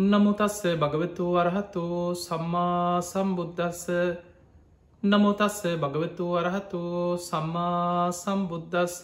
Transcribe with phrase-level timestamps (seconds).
[0.00, 3.84] නමුතස්ස භගවතු වරහතු සම්මා සම්බුද්ධස්ස
[5.02, 6.80] නමුතස්ස භගවතු වරහතු
[7.18, 8.96] සම්මා සම්බුද්ධස්ස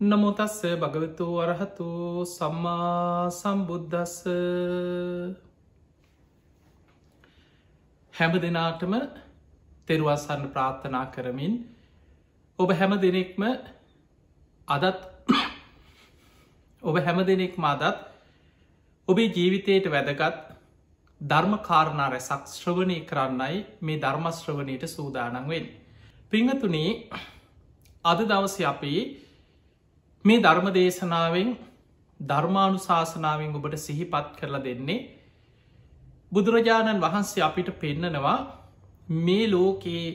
[0.00, 1.88] නමුතස්ස භගවතු වරහතු
[2.26, 4.16] සම්මා සම්බුද්ධස්ස
[8.14, 8.94] හැම දෙනාටම
[9.88, 11.54] තෙරුවස්සන්න ප්‍රාර්ථනා කරමින්
[12.58, 13.42] ඔබ හැම දෙනෙක්ම
[14.68, 15.00] අදත්
[16.82, 18.11] ඔබ හැම දෙනෙක් මාදත්
[19.08, 20.36] ඔබේ ජීවිතයට වැදගත්
[21.20, 25.66] ධර්ම කාරණා රැසක් ශ්‍රවණය කරන්නයි මේ ධර්මශ්‍රවණයට සූදානන්වෙන්.
[26.30, 26.90] පිංහතුනේ
[28.04, 29.00] අද දවස අපේ
[30.24, 31.50] මේ ධර්ම දේශනාවෙන්
[32.20, 35.00] ධර්මානු ශාසනාවෙන් ඔබට සිහිපත් කරලා දෙන්නේ
[36.32, 38.38] බුදුරජාණන් වහන්සේ අපිට පෙන්නනවා
[39.20, 40.08] මේ ලෝකයේ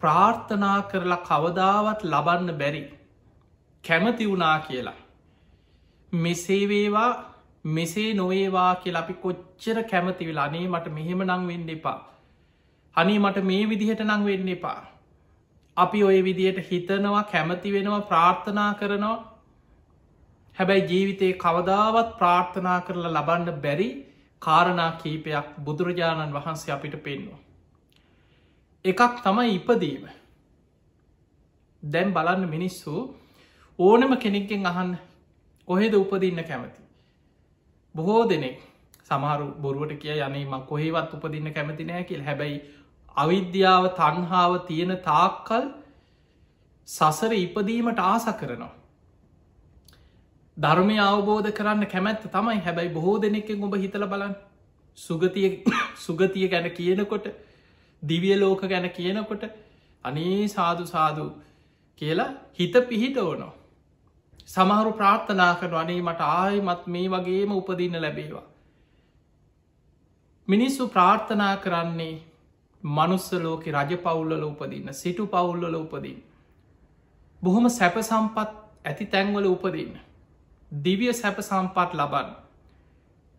[0.00, 2.82] ප්‍රාර්ථනා කරලා කවදාවත් ලබන්න බැරි
[3.84, 4.98] කැමති වුණා කියලා.
[6.12, 7.29] මෙසේවේවා
[7.64, 11.98] මෙසේ නොවේවා කියලා අපි කොච්චර කැමති වෙලා අනේ මට මෙහෙම නං වෙන්න එපා.
[12.96, 14.80] අනී මට මේ විදිහට නං වෙන්න එපා.
[15.76, 19.18] අපි ඔය විදියට හිතනවා කැමති වෙනවා ප්‍රාර්ථනා කරනවා
[20.56, 23.88] හැබැයි ජීවිතයේ කවදාවත් ප්‍රාර්ථනා කරලා ලබන්න බැරි
[24.42, 27.38] කාරණා කීපයක් බුදුරජාණන් වහන්සේ අපිට පෙන්වා.
[28.84, 30.04] එකක් තමයි ඉපදීම
[31.82, 32.94] දැන් බලන්න මිනිස්සු
[33.78, 34.92] ඕනම කෙනෙක්ගෙන් අහන්න
[35.68, 36.80] කොහෙද උපදින්න කැමති.
[37.94, 38.58] බොහෝ දෙනෙක්
[39.10, 42.58] සමහරු බොරුවට කිය යනේ ම කොහෙවත් උපදින්න කැමති නෑ කියල් හැබැයි
[43.16, 45.64] අවිද්‍යාව තන්හාාව තියෙන තාක්කල්
[46.88, 48.72] සසර ඉපදීමට ආස කරනවා.
[50.56, 54.34] ධර්මය අවබෝධ කරන්න කැමැත්ත තමයි හැබැයි බොහෝ දෙනෙක්ෙන් ඔබ හිතල බලන්
[54.98, 55.48] සුගතිය
[55.98, 57.30] සුගතිය ගැන කියනකොට
[58.02, 59.46] දිවිය ලෝක ගැන කියනකොට
[60.04, 61.26] අනේ සාදු සාදු
[62.02, 63.52] කියලා හිත පිහිට ඕනෝ.
[64.50, 68.46] සමහරු ප්‍රාර්ථනා කරන අනේ මට ආයමත් මේ වගේම උපදින්න ලැබේවා.
[70.48, 72.14] මිනිස්සු ප්‍රාර්ථනා කරන්නේ
[72.82, 76.18] මනුස්ස ලෝක රජ පවුල්ලල උපදින්න සිටු පවුල්ලල උපදින්.
[77.42, 78.48] බොහොම සැප සම්පත්
[78.84, 79.92] ඇති තැන්වල උපදින්න.
[80.72, 82.32] දිවිය සැප සම්පත් ලබන්න.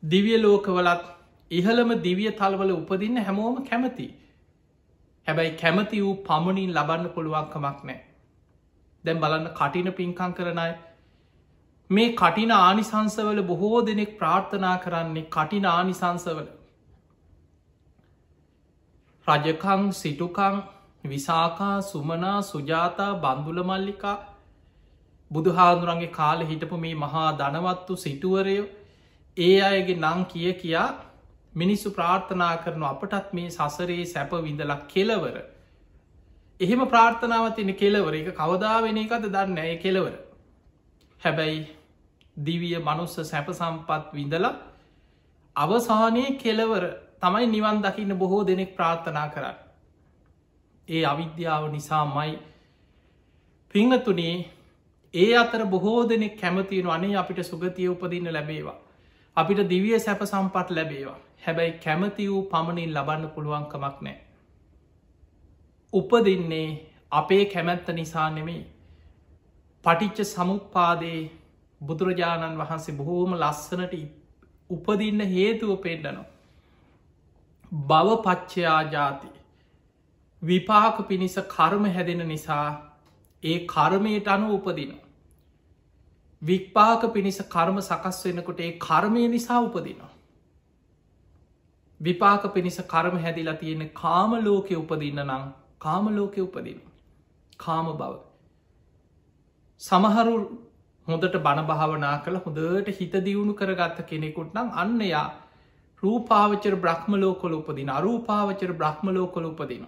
[0.03, 1.03] දිවිය ලෝකවලත්
[1.51, 4.07] ඉහළම දිවිය තල්වල උපදින්න හැමෝම කැමති.
[5.27, 7.99] හැබැයි කැමති වූ පමණින් ලබන්න පුළුවන්කමක් නෑ.
[9.03, 10.71] දැම් බලන්න කටින පින්කං කරනයි
[11.91, 16.45] මේ කටින ආනිසංසවල බොහෝ දෙනෙක් ප්‍රාර්ථනා කරන්නේ කටින ආනිසංසවල
[19.27, 20.59] රජකං සිටුකං
[21.05, 24.17] විසාකා සුමනා සුජාතා බන්දුල මල්ලිකා
[25.31, 28.67] බුදුහාදුරන්ගේ කාල හිටපු මේ මහා ධනවත්තු සිටුවරයෝ
[29.37, 30.87] ඒ අයගේ නං කිය කියා
[31.53, 35.37] මිනිස්සු ප්‍රාර්ථනා කරනු අපටත් මේ සසරේ සැප විඳලක් කෙලවර.
[36.59, 40.15] එහෙම ප්‍රාර්ථනාවතින කෙලවර එක කවදා වෙන එකද දන්න ඇය කෙලවර.
[41.21, 41.61] හැබැයි
[42.37, 44.53] දිවිය මනුස්ස සැප සම්පත් විඳලා
[45.55, 46.85] අවසානය කෙලවර
[47.19, 49.57] තමයි නිවන් දකින්න බොහෝ දෙනෙක් ප්‍රාර්ථනා කරන්න.
[50.87, 52.39] ඒ අවිද්‍යාව නිසාමයි
[53.75, 54.35] පිංහතුනේ
[55.13, 58.79] ඒ අතර බොහෝ දෙනෙක් කැමතියෙන අනේ අපිට සුගතිය උපදින්න ලැබේවා.
[59.37, 61.19] අපිට දිවිය සැප සම්පත් ලැබේවා.
[61.45, 64.17] හැබැයි කැමති වූ පමණින් ලබන්න පුළුවන්කමක් නෑ.
[65.93, 66.67] උපදින්නේ
[67.11, 68.63] අපේ කැමැත්ත නිසා නෙමෙයි.
[69.85, 71.21] පටිච්ච සමුපාදයේ
[71.81, 73.95] බුදුරජාණන් වහන්සේ බොහෝම ලස්සනට
[74.69, 76.29] උපදින්න හේතුව පෙන්ඩනවා.
[77.71, 79.29] බව පච්චයා ජාති.
[80.41, 82.67] විපාක පිණිස කර්ම හැදෙන නිසා
[83.43, 84.93] ඒ කර්මයට අනු උපදින.
[86.41, 90.11] වික්පාක පිණිස කර්ම සකස් වෙනකොට ඒ කර්මය නිසා උපදිනවා.
[91.99, 95.43] විපාක පිණිස කර්ම හැදිලා තියෙන කාම ලෝකෙ උපදින්න නම්
[95.77, 96.81] කාම ලෝකෙ උපදින.
[97.57, 98.13] කාම බව.
[99.81, 100.35] සමහරු
[101.07, 105.27] හොඳට බණ භාවනා කළ හොඳට හිත දියුණු කරගත්ත කෙනෙකුට නම් අන්න යා
[106.03, 109.85] රූපාවචර බ්‍රහ්ම ලෝකොල උපදින අරූපාවචර බ්‍රහ්ම ලෝකොල උපදින.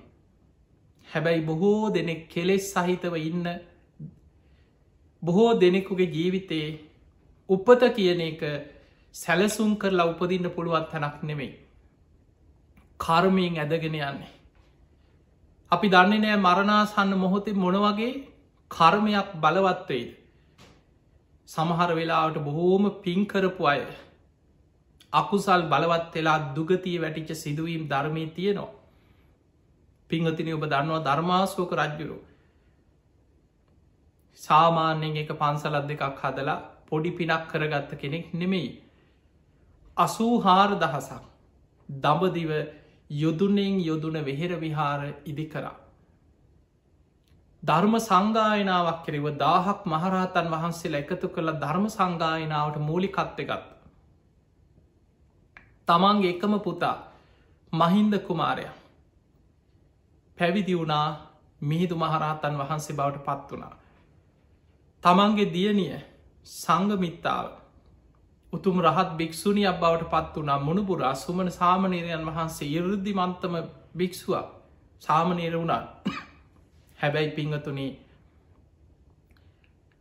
[1.08, 3.48] හැබැයි බොහෝ දෙනෙක් කෙලෙස් සහිතව ඉන්න
[5.24, 6.70] බොහෝ දෙනෙකුගේ ජීවිතයේ
[7.50, 8.42] උපත කියන එක
[9.16, 11.52] සැලසුම් කරලා උපදින්න පුළුවන් තැනක් නෙමෙයි.
[13.00, 14.34] කර්මයෙන් ඇදගෙන යන්නේ.
[15.72, 18.12] අපි දන්නේ නෑ මරණාසන්න මොහොතේ මොනවගේ
[18.72, 20.23] කර්මයක් බලවත්වයිද.
[21.50, 23.82] සමහර වෙලාවට බොහෝම පින්කරපු අය
[25.14, 28.72] අකුසල් බලවත් වෙලා දුගතිය වැටිච්ච සිදුවීම් ධර්මය තියනවා.
[30.10, 32.18] පිංහතින ඔබ දන්නවා ධර්මාස්ෝක රජ්ජුරු.
[34.40, 36.58] සාමාන්‍යයෙන් එක පන්සලත් දෙකක් හදලා
[36.88, 38.72] පොඩි පිනක් කරගත්ත කෙනෙක් නෙමෙයි.
[39.98, 41.24] අසූ හාර දහසක්
[41.90, 42.52] දඹදිව
[43.16, 45.83] යොදුනෙන් යොදුන වෙහෙර විහාර ඉදි කරා.
[47.64, 53.64] ධර්ම සංගායනාවක් කෙරෙව දාහක් මහරහතන් වහන්සේලා එකතු කළ ධර්ම සංගායනාවට මූලිකත්වගත්.
[55.88, 56.98] තමන්ගේ එකම පුතා
[57.74, 58.66] මහින්ද කුමාරය
[60.38, 61.08] පැවිදි වුණා
[61.62, 63.74] මිහිදු මහරහතන් වහන්සේ බවට පත් වනා.
[65.04, 65.96] තමන්ගේ දියනිය
[66.48, 67.48] සංගමිත්තාව
[68.54, 73.56] උතුම් රහත් භික්‍ෂුණියක් බවට පත් වනා මුණපුරා සුමන සාමනීරයන් වහන්සේ ඉරුද්ධි මන්තම
[73.98, 74.48] භික්ෂුවක්
[75.02, 75.82] සාමනීර වුණා
[77.04, 77.92] හැබැයි පිංහතුනේ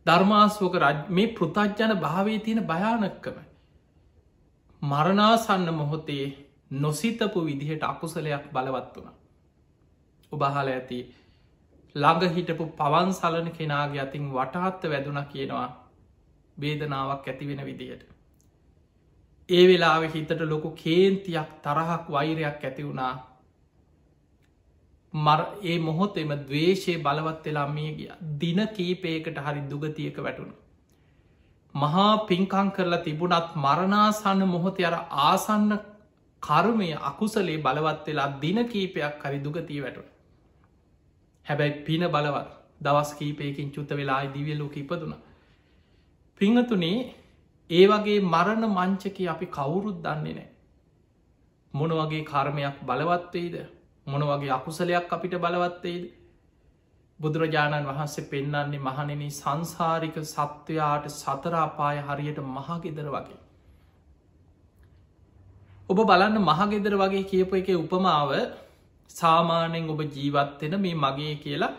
[0.05, 3.37] ධර්මාස්වක රජ මේ පෘතජ්ජන භාවේ තියෙන භයානක්කම
[4.81, 6.25] මරණාසන්න මොහොතේ
[6.77, 9.13] නොසිතපු විදිහට අකුසලයක් බලවත් වුණ
[10.31, 10.99] ඔබහල ඇති
[11.95, 15.67] ළඟ හිටපු පවන් සලන කෙනාගේ අතින් වටහත්ත වැදුන කියනවා
[16.57, 18.03] වේදනාවක් ඇතිවෙන විදිහට.
[19.49, 23.13] ඒ වෙලාව හිතට ලොකු කේන්තියක් තරහක් වෛරයක් ඇති වුණා
[25.13, 30.55] මර ඒ මොහොතෙම දවේශය බලවත් වෙලා මිය ගිය දින කීපයකට හරි දුගතියක වැටුණු.
[31.75, 35.69] මහා පින්කං කරලා තිබුණත් මරණාසන්න මොහොත අර ආසන්න
[36.43, 40.09] කර්මය අකුසලේ බලවත් වෙලා දින කීපයක් හරි දුගතිය වැටුණ.
[41.45, 42.49] හැබැයි පින බලවත්
[42.81, 45.13] දවස් කීපයකින් චුත්ත වෙලා දිවියලෝක ඉපදුන.
[46.41, 46.97] පිංහතුනේ
[47.69, 50.49] ඒ වගේ මරණ මංචක අපි කවුරුත් දන්නේ නෑ.
[51.73, 53.55] මොන වගේ කර්මයක් බලවත්වේද
[54.07, 56.03] මොන වගේ අකුසලයක් අපිට බලවත්තේද?
[57.19, 63.39] බුදුරජාණන් වහන්සේ පෙන්නන්නේ මහනෙන සංසාරික සත්වයාට සතරාපාය හරියට මහගෙදර වගේ.
[65.89, 68.31] ඔබ බලන්න මහගෙදර වගේ කියපු එක උපමාව
[69.09, 71.73] සාමානෙන් ඔබ ජීවත්වෙන මේ මගේ කියලා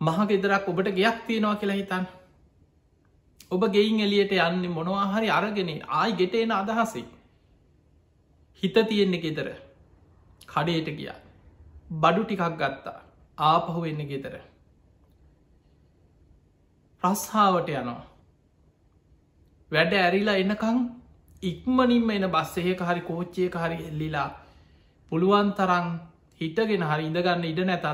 [0.00, 2.04] මහගෙදරක් ඔබට ගයක් තියෙනවා කියලා හිතන්
[3.50, 7.04] ඔබ ගෙයින් එලියට යන්න මොනවා හරි අරගෙන ආයි ගෙටේන අදහසේ
[8.62, 9.48] හිත තියෙන්නේ ගෙදර.
[10.54, 11.12] කඩේට ගිය.
[11.94, 12.98] බඩු ටිකක් ගත්තා.
[13.38, 14.34] ආපහු වෙන්න ගෙතර
[17.02, 18.02] ප්‍රස්හාාවට යනවා.
[19.72, 20.78] වැඩ ඇරිලා එන්නකං
[21.42, 24.28] ඉක්මනින්ම එන බස්සයක හරි කෝච්චයක හරි එල්ලිලා
[25.12, 25.88] පුළුවන් තරං
[26.40, 27.86] හිටගෙන හරි ඉඳගන්න ඉඩ නැතත්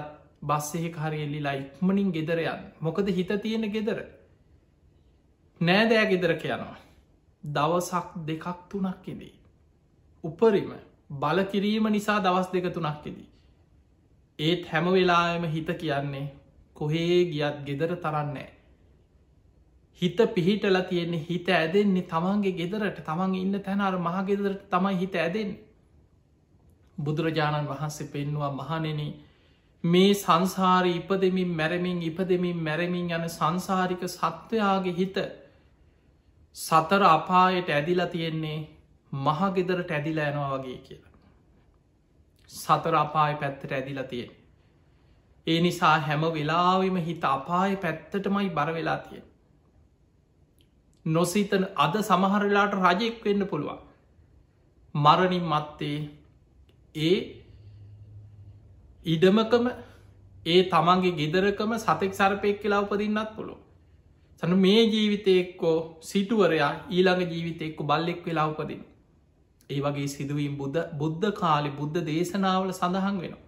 [0.43, 3.99] බස්සෙහෙ හරි එල්ලිලා ඉක්මනින් ගෙදරයන් මොකද හිත තියෙන ගෙදර.
[5.61, 6.77] නෑදෑ ගෙදර කියනවා
[7.45, 9.35] දවසක් දෙකක් තුනක් ඉදී
[10.25, 10.71] උපරිම
[11.11, 13.29] බල කිරීම නිසා දවස් දෙක තුනක්කෙදී.
[14.39, 16.27] ඒත් හැම වෙලාම හිත කියන්නේ
[16.77, 18.51] කොහේ ගියත් ගෙදර තරන්නෑ.
[20.03, 25.51] හිත පිහිටල තියෙන්නේ හිත ඇදෙන්නේ තමන්ගේ ගෙදරට තමන් ඉන්න තැනර මහගෙදරට තමයි හිත ඇදෙන්.
[26.99, 29.03] බුදුරජාණන් වහන්සේ පෙන්වා මහනෙන
[29.85, 35.17] මේ සංසාරී ඉපදමින් මැරමින් ඉපදමින් මැරමින් යන සංසාරික සත්වයාගේ හිත
[36.57, 38.59] සතර අපායට ඇදිලා තියෙන්නේ
[39.13, 41.11] මහගෙදරට ඇදිලා යනවා වගේ කියලා.
[42.51, 44.31] සතර අපාය පැත්තට ඇදිලා තියෙන්.
[45.47, 49.25] ඒ නිසා හැම වෙලාවිම හිත අපාය පැත්තටමයි බරවෙලා තියෙන්.
[51.07, 53.79] නොසිතන අද සමහරලාට රජෙක් වෙන්න පුළුවන්.
[54.95, 55.99] මරණින් මත්තේ
[56.95, 57.17] ඒ
[59.07, 59.67] ඉඩමකම
[60.47, 63.59] ඒ තමන්ගේ ගෙදරකම සතෙක් සරපෙක් කියලා උපදින්නත් පුළුව.
[64.43, 68.83] සන මේ ජීවිතයෙක්කෝ සිටුවරයා ඊළඟ ජීවිතයෙක්කු බල්ලෙක් වෙලා උපදින්න.
[69.71, 73.47] ඒ වගේ සිදුවීම් බුද්ධ බුද්ධ කාලි බුද්ධ දේශනාවල සඳහන් වෙනවා.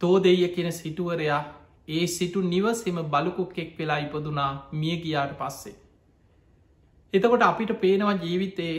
[0.00, 1.42] තෝ දෙය කියෙන සිටුවරයා
[1.88, 5.74] ඒ සිටු නිවසෙම බලකුක්ෙක් වෙලා ඉපදුනා මිය ගියාට පස්සේ.
[7.14, 8.76] එතකොට අපිට පේනවා ජීවිතයේ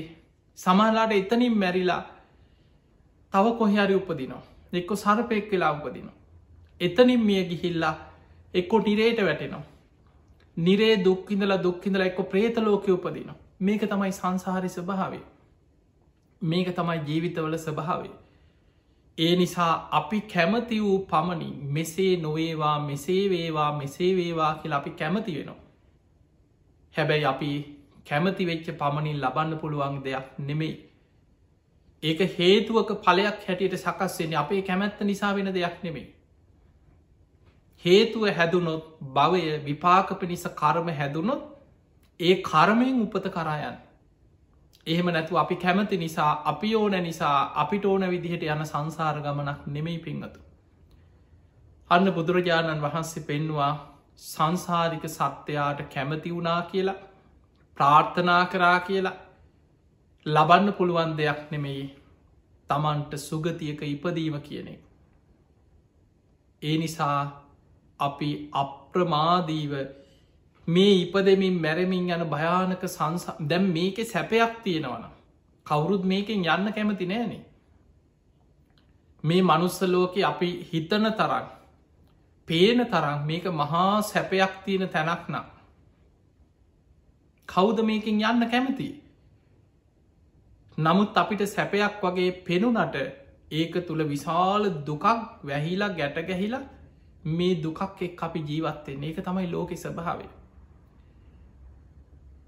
[0.57, 2.01] සමහලාට එතනින් මැරිලා
[3.33, 6.17] තව කොහරි උපදිනවා එක්කො සරපෙක් වෙලා උපදිනවා.
[6.81, 7.95] එතනින් මිය ගිහිල්ලා
[8.53, 9.63] එක්කො නිරේට වැටෙනවා.
[10.57, 15.23] නිරේ දුක්කිඳලා දුක්කිඳලා එක්ක ප්‍රේතලෝක උපදිනවා මේක තමයි සංසාහරි ස්භාවේ.
[16.41, 18.13] මේක තමයි ජීවිතවල ස්වභාවේ.
[19.17, 25.35] ඒ නිසා අපි කැමති වූ පමණින් මෙසේ නොවේවා මෙසේ වේවා මෙසේ වේවා කියලා අපි කැමති
[25.35, 25.59] වෙනවා.
[26.95, 27.51] හැබැයි අපි
[28.09, 30.73] කැමති වෙච්ච පමණින් ලබන්න පුළුවන් දෙයක් නෙමෙයි.
[32.03, 36.07] ඒක හේතුවක පලයක් හැටියට සකස්වෙන්නේ අපේ කැමැත්ත නිසා වෙන දෙයක් නෙමෙයි.
[37.85, 38.83] හේතුව හැදුනොත්
[39.13, 41.41] භවය විපාක පිණිස කර්ම හැදුනොත්
[42.19, 43.77] ඒ කර්මයෙන් උපත කරායන්
[44.87, 49.99] එහෙම නැතු අපි කැමති නිසා අපි ඕන නිසා අපිට ඕන විදිහට යන සංසාර ගමනක් නෙමෙයි
[49.99, 50.39] පිංහතු.
[51.89, 53.73] අන්න බුදුරජාණන් වහන්සේ පෙන්වා
[54.17, 56.99] සංසාරික සත්‍යයාට කැමති වුණා කියලා
[57.77, 59.17] ප්‍රාර්ථනා කරා කියලා
[60.25, 61.83] ලබන්න පුළුවන් දෙයක් නෙමෙයි
[62.69, 64.73] තමන්ට සුගතියක ඉපදීම කියනෙ.
[66.61, 67.19] ඒ නිසා
[67.99, 69.73] අපි අප්‍රමාදීව
[70.67, 75.07] මේ ඉපදමින් මැරමින් යන භයානක සංස දැම් මේක සැපයක් තියෙනවන
[75.65, 77.41] කවුරුත් මේකෙන් යන්න කැමති නෑනේ
[79.23, 81.47] මේ මනුස්සලෝක අපි හිතන තරන්
[82.47, 85.45] පේන තරම් මේක මහා සැපයක් තියෙන තැනක් නම්
[87.49, 88.89] කෞද මේකින් යන්න කැමති?
[90.77, 92.95] නමුත් අපිට සැපයක් වගේ පෙනුනට
[93.51, 95.05] ඒක තුළ විශාල දුකක්
[95.43, 96.61] වැහිලා ගැට ගැහිලා
[97.29, 100.29] මේ දුකක් එක් අපි ජීවත්තෙන් ඒක තමයි ලෝකෙ ස්භාවේ.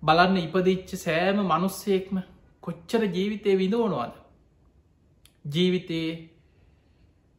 [0.04, 2.18] බලන්න ඉපදිච්ච සෑම මනුස්සයෙක්ම
[2.64, 4.14] කොච්චර ජීවිතය විඳෝනවාද.
[5.48, 6.14] ජීවිතයේ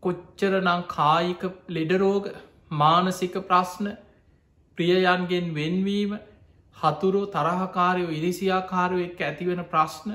[0.03, 2.29] කොච්චර නං කායික ලෙඩරෝග
[2.73, 3.89] මානසික ප්‍රශ්න
[4.79, 6.15] ප්‍රියයන්ගෙන් වෙන්වීම
[6.77, 10.15] හතුරු තරහකාරයෝ ඉරිසියාකාරය එක්ක ඇතිවෙන ප්‍රශ්න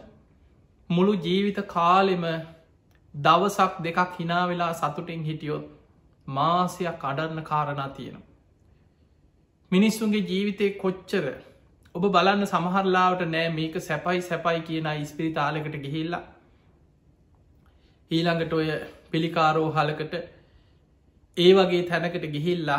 [0.90, 2.26] මුළු ජීවිත කාලෙම
[3.14, 5.70] දවසක් දෙකක් හිනා වෙලා සතුටින් හිටියොත්
[6.28, 8.28] මාසයක් අඩන්න කාරණා තියෙනවා.
[9.72, 11.26] මිනිස්සුන්ගේ ජීවිතය කොච්චර
[12.00, 16.22] ඔබ බලන්න සමහරලාවට නෑ මේක සැපයි සැපයි කියන ඉස්පිරිතාලකට ගිහිල්ලා
[18.12, 18.68] ඊළඟට ඔය
[19.12, 20.14] පිළිකාරෝ හලකට
[21.38, 22.78] ඒ වගේ තැනකට ගිහිල්ලා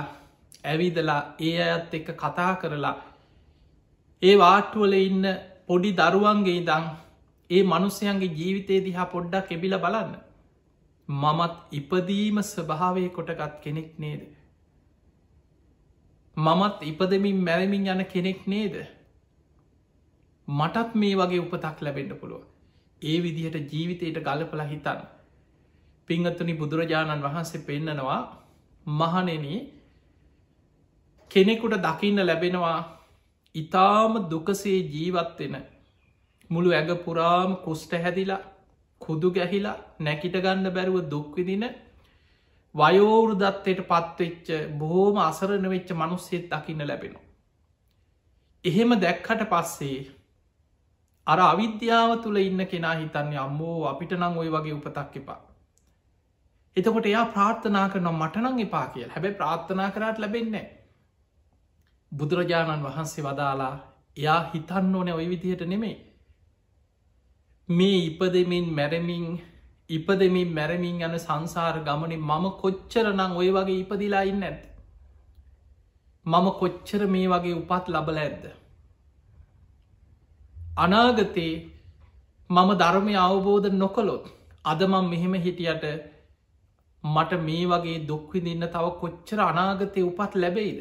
[0.64, 2.94] ඇවිදලා ඒ අයත් එක්ක කතා කරලා
[4.22, 5.26] ඒ වාට්ටුවල ඉන්න
[5.68, 6.86] පොඩි දරුවන්ගේ දං
[7.50, 10.14] ඒ මනුස්සයන්ගේ ජීවිතේ දිහා පොඩ්ඩක් එබිල බලන්න.
[11.08, 14.24] මමත් ඉපදීම ස්වභාවය කොටගත් කෙනෙක් නේද.
[16.36, 18.80] මමත් ඉපදමින් මැරමින් යන කෙනෙක් නේද.
[20.50, 22.42] මටත් මේ වගේ උපතක් ලැබෙන්ඩ පුළුව.
[23.02, 25.00] ඒ විදිහට ජීවිතයට ගලපල හිතන්න.
[26.08, 28.20] පිංහත්තුනි බුදුරජාණන් වහන්සේ පෙන්නනවා
[28.86, 29.44] මහනෙන
[31.30, 32.78] කෙනෙකුට දකින්න ලැබෙනවා
[33.54, 35.56] ඉතාම දුකසේ ජීවත්වෙන
[36.50, 38.40] මුළු ඇග පුරාම කුස්ට හැදිලා
[39.00, 41.64] කුදු ගැහිලා නැකිට ගන්න බැරුව දුක්විදින
[42.74, 47.28] වයෝවෘදත්තයට පත්වෙච්ච බොහෝම අසරණ වෙච්ච මනුස්සෙත් දකින්න ලැබෙනවා.
[48.64, 49.98] එහෙම දැක්කට පස්සේ
[51.30, 55.40] අර අවිද්‍යාව තුළ ඉන්න කෙනා හිතන්නේ අම්මෝ අපිට නං ඔය වගේ උපතක් එපා.
[56.76, 60.66] එතකොට එයා ප්‍රාර්ථනා කරන මටනං එපා කියල් හැබැ ප්‍රාර්ථනා කරට ලැබෙන්නේ.
[62.12, 63.74] බුදුරජාණන් වහන්සේ වදාලා
[64.16, 65.96] එයා හිතන්න ඕන ඔය විදිහට නෙමේ
[67.68, 69.26] මේ ඉපදමින් මැරමින්
[69.90, 74.60] ඉපදමින් මැරමින් යන සංසාර ගමන මම කොච්චර නං ඔය වගේ ඉපදිලා ඉන්න ඇත්.
[76.26, 78.44] මම කොච්චර මේ වගේ උපත් ලබල ඇද්ද.
[80.70, 81.54] අනාගතයේ
[82.50, 84.24] මම ධර්මය අවබෝධ නොකොළොත්
[84.64, 85.84] අදමම් මෙහෙම හිටියට
[87.04, 90.78] මට මේ වගේ දුක්විදින්න තව කොච්චර අනාගතය උපත් ලැබෙයිද.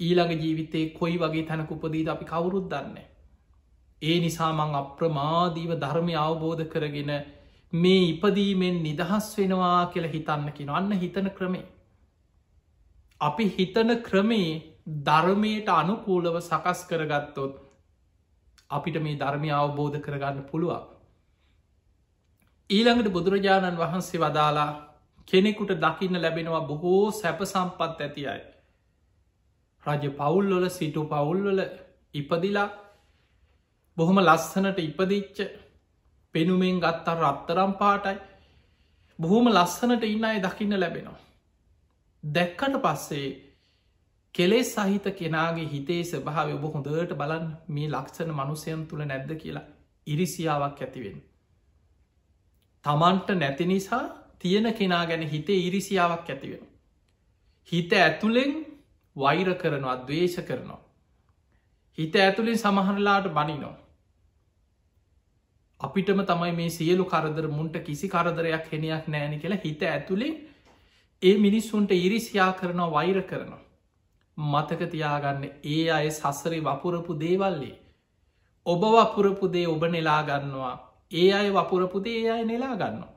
[0.00, 3.06] ඊළඟ ජීවිතේ කොයි වගේ තැනක උපදීද අපි කවුරුත් දන්නේ.
[4.02, 7.12] ඒ නිසා මං අප්‍රමාදීව ධර්මය අවබෝධ කරගෙන
[7.72, 11.66] මේ ඉපදීමෙන් නිදහස් වෙනවා කියල හිතන්නකින අන්න හිතන ක්‍රමේ.
[13.20, 14.50] අපි හිතන ක්‍රමේ
[15.04, 17.65] ධර්මයට අනුකූලව සකස් කරගත්තොත්
[18.70, 20.84] අපිට මේ ධර්මය අවබෝධ කරගන්න පුළුවන්.
[22.70, 24.70] ඊළඟට බුදුරජාණන් වහන්සේ වදාලා
[25.28, 28.42] කෙනෙකුට දකින්න ලැබෙනවා බොහෝ සැප සම්පත් ඇති අයි.
[29.84, 31.60] රජ පවුල්ලොල සිටු පවුල්වල
[32.14, 32.68] ඉපදිලා
[33.96, 35.38] බොහොම ලස්සනට ඉපදිච්ච
[36.34, 38.18] පෙනුමෙන් ගත්තර රත්තරම් පාටයි
[39.18, 41.20] බොහොම ලස්සනට ඉන්න අය දකින්න ලැබෙනවා.
[42.24, 43.45] දැක්කට පස්සේ
[44.36, 49.64] කෙලේ සහිත කෙනාගේ හිතේ ස්භාව ඔබ හොඳට බලන් මේ ලක්ෂණ මනුසයන් තුළ නැද්ද කියලා
[50.06, 51.18] ඉරිසියාවක් ඇතිවෙන්.
[52.84, 54.04] තමන්ට නැති නිසා
[54.38, 56.64] තියෙන කෙනා ගැන හිතේ ඉරිසියාවක් ඇතිවෙන.
[57.68, 58.52] හිත ඇතුළෙන්
[59.16, 60.80] වෛර කරනවා අදවේශ කරනවා.
[61.98, 63.74] හිත ඇතුළින් සමහරලාට බනිනෝ.
[65.80, 70.34] අපිටම තමයි මේ සියලු කරදර මුන්ට කිසි කරදරයක් හෙනයක් නෑනි කියලා හිත ඇතුළේ
[71.22, 73.65] ඒ මිනිස්සුන්ට ඉරිසියා කරනවා වෛර කරනවා.
[74.38, 77.76] මතක තියාගන්න ඒ අය සසරේ වපුරපු දේවල්ලේ.
[78.66, 80.76] ඔබ වපුරපු දේ ඔබ නෙලාගන්නවා
[81.12, 83.12] ඒ අය වපුරපු දේ අය නෙලා ගන්නවා.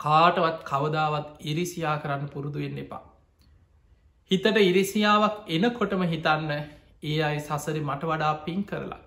[0.00, 3.02] කාටවත් කවදාවත් ඉරිසියා කරන්න පුරුදුවෙන්න එපා.
[4.30, 6.50] හිතට ඉරිසියාවක් එනකොටම හිතන්න
[7.02, 9.00] ඒ අයි සසරි මට වඩා පින් කරලා.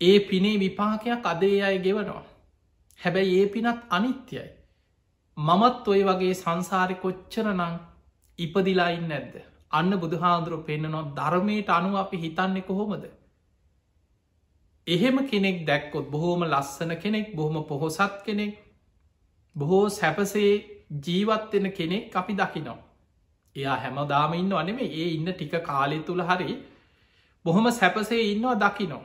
[0.00, 2.24] ඒ පිනේ විපාකයක් අදේ අය ගෙවනවා.
[2.98, 4.46] හැබැයි ඒ පිනත් අනිත්‍යයි.
[5.36, 7.78] මමත් ඔය වගේ සංසාරි කොච්චරනං
[8.38, 9.49] ඉපදිලායින්න නැද්ද.
[9.72, 13.04] අන්න බුදුහාදුරුව පෙන්න්නනවා ධර්මයට අනුව අපි හිතන්නේ කොහොමද.
[14.86, 18.54] එහෙම කෙනෙක් දැක්කොත් බොහෝම ලස්සන කෙනෙක් බොහොම පොහොසත් කෙනෙක්
[19.56, 20.52] බොහෝ සැපසේ
[20.98, 22.78] ජීවත්වෙන කෙනෙක් අපි දකිනවා.
[23.56, 26.58] එයා හැමදාම ඉන්න අනෙමේ ඒ ඉන්න ටික කාලෙ තුළ හරි
[27.44, 29.02] බොහොම සැපසේ ඉන්නවා දකිනෝ.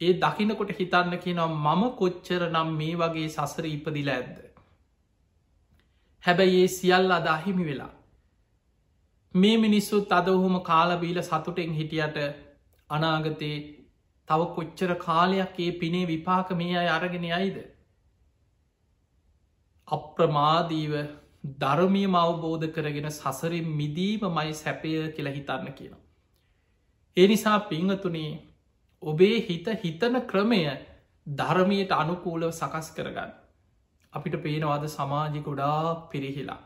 [0.00, 4.36] ඒ දකිනකොට හිතන්න කියනවා මම කොච්චර නම් මේ වගේ සසර ඉපදිල ඇද්ද.
[6.24, 7.92] හැබැයි ඒ සියල් අදාහිමි වෙලා.
[9.34, 12.16] මේ මිනිස්සුත් අද ඔහොම කාලබීල සතුටෙන් හිටියට
[12.90, 13.56] අනාගතයේ
[14.28, 17.56] තව කොච්චර කාලයක් ඒ පිනේ විපාක මේ අය අරගෙන අයිද.
[19.88, 20.94] අප්‍රමාදීව
[21.58, 25.94] ධර්මීම අවබෝධ කරගෙන සසරින් මිදීම මයි සැපය කියලා හිතන්න කියන.
[27.16, 28.32] ඒ නිසා පිංහතුනේ
[29.02, 30.60] ඔබේ හිත හිතන ක්‍රමය
[31.26, 33.32] ධර්මයට අනුකූලව සකස් කරගන්න.
[34.12, 36.60] අපිට පේනවාද සමාජි ගොඩා පිරිහිලා.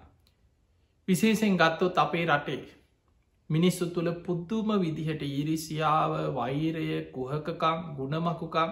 [1.08, 2.62] විශේෂෙන් ගත්තොත් අපේ රටේ
[3.50, 8.70] මිනිස්සු තුළ පුද්දුම විදිහට ඉරිසියාව වෛරය කුහකකම් ගුණමකුකම්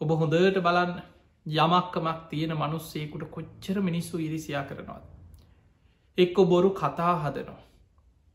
[0.00, 0.96] ඔබ හොඳට බලන්න
[1.46, 5.04] යමක්කමක් තියෙන මනුස්සේකුට කොච්චර මිනිස්සු ඉරිසියා කරනවාද.
[6.18, 7.62] එක්කො බොරු කතා හදනවා.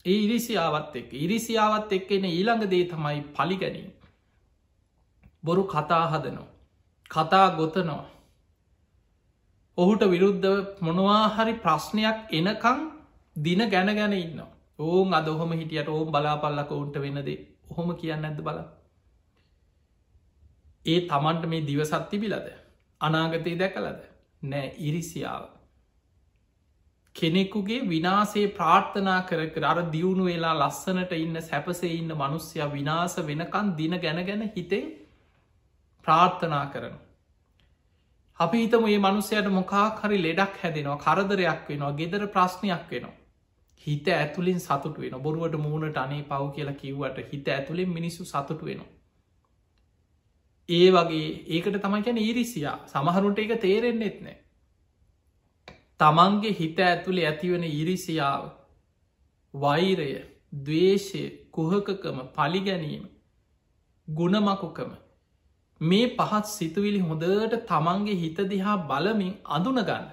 [0.06, 3.92] ඒ ඉරිසියාවත් එක් ඉරිසියාවත් එක්කෙන ඊළඟ දේ තමයි පලිගැනීම.
[5.44, 6.50] බොරු කතා හදනවා.
[7.12, 8.06] කතා ගොතනවා.
[9.78, 12.82] ඔහුට විරුද්ධ මොනවාහරි ප්‍රශ්නයක් එනකං
[13.36, 14.42] දින ගැන ගැන ඉන්න.
[14.80, 18.60] ඕන් අද ඔහොම හිටියට ඕම් බලාපල්ලක ඔවුන්ට වෙනදේ ඔහොම කියන්න ඇද බල.
[20.86, 22.48] ඒ තමන්ට මේ දිවසත් තිබිලද
[23.02, 24.02] අනාගතය දැකලද
[24.42, 25.44] නෑ ඉරිසියාව.
[27.16, 33.72] කෙනෙකුගේ විනාසේ ප්‍රාර්ථනා කර කර අර දියුණු වෙලා ලස්සනට ඉන්න සැපසේ ඉන්න මනුස්්‍යයා විනාස වෙනකන්
[33.78, 34.84] දින ගැන ගැන හිතේ
[36.06, 36.96] ප්‍රාර්ථනා කරන.
[38.42, 43.18] අපි හිතම ඒ මනුස්සයට මොකාක් හරි ලෙඩක් හැදෙනවා කරදරයක් වෙනවා ගෙදර ප්‍රශ්නයක් වෙනවා.
[43.86, 48.90] හිත ඇතුලින් සතුට වෙන බොරුවට මූුණට අනේ පව් කියලා කිව්වට හිත ඇතුළින් මිනිස්සු සතුට වෙනවා.
[50.70, 54.38] ඒ වගේ ඒකට තමයිකැන ඊරිසියා සමහරුන්ට එක තේරෙන්න්නෙත් නෑ.
[56.00, 58.44] තමන්ගේ හිත ඇතුළේ ඇතිවන ඉරිසියාව
[59.54, 60.12] වෛරය
[60.62, 63.04] දවේශය කුහකකම පලිගැනීම
[64.08, 64.92] ගුණමකුකම
[65.82, 70.08] මේ පහත් සිතුවිලි හොඳට තමන්ගේ හිත දිහා බලමින් අඳුනගන්න.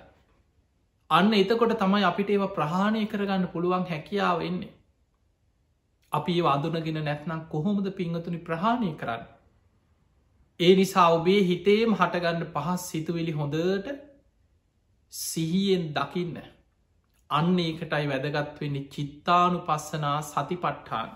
[1.11, 4.75] අන්න එතකොට තමයි අපිට ඒව ප්‍රහාණය කරගන්න පුළුවන් හැකියාව එන්නේ.
[6.13, 9.25] අපි ඒ අඳුනගෙන නැත්නම් කොහොමද පිංහතුනි ප්‍රහාණය කරන්න.
[10.61, 13.93] ඒ නිසා ඔබේ හිතේම හටගන්න පහස් සිතුවිලි හොඳට
[15.13, 16.41] සිහියෙන් දකින්න.
[17.31, 21.11] අන්න ඒකටයි වැදගත් වෙන්නේ චිත්තානු පස්සනා සතිපට්ඨාන.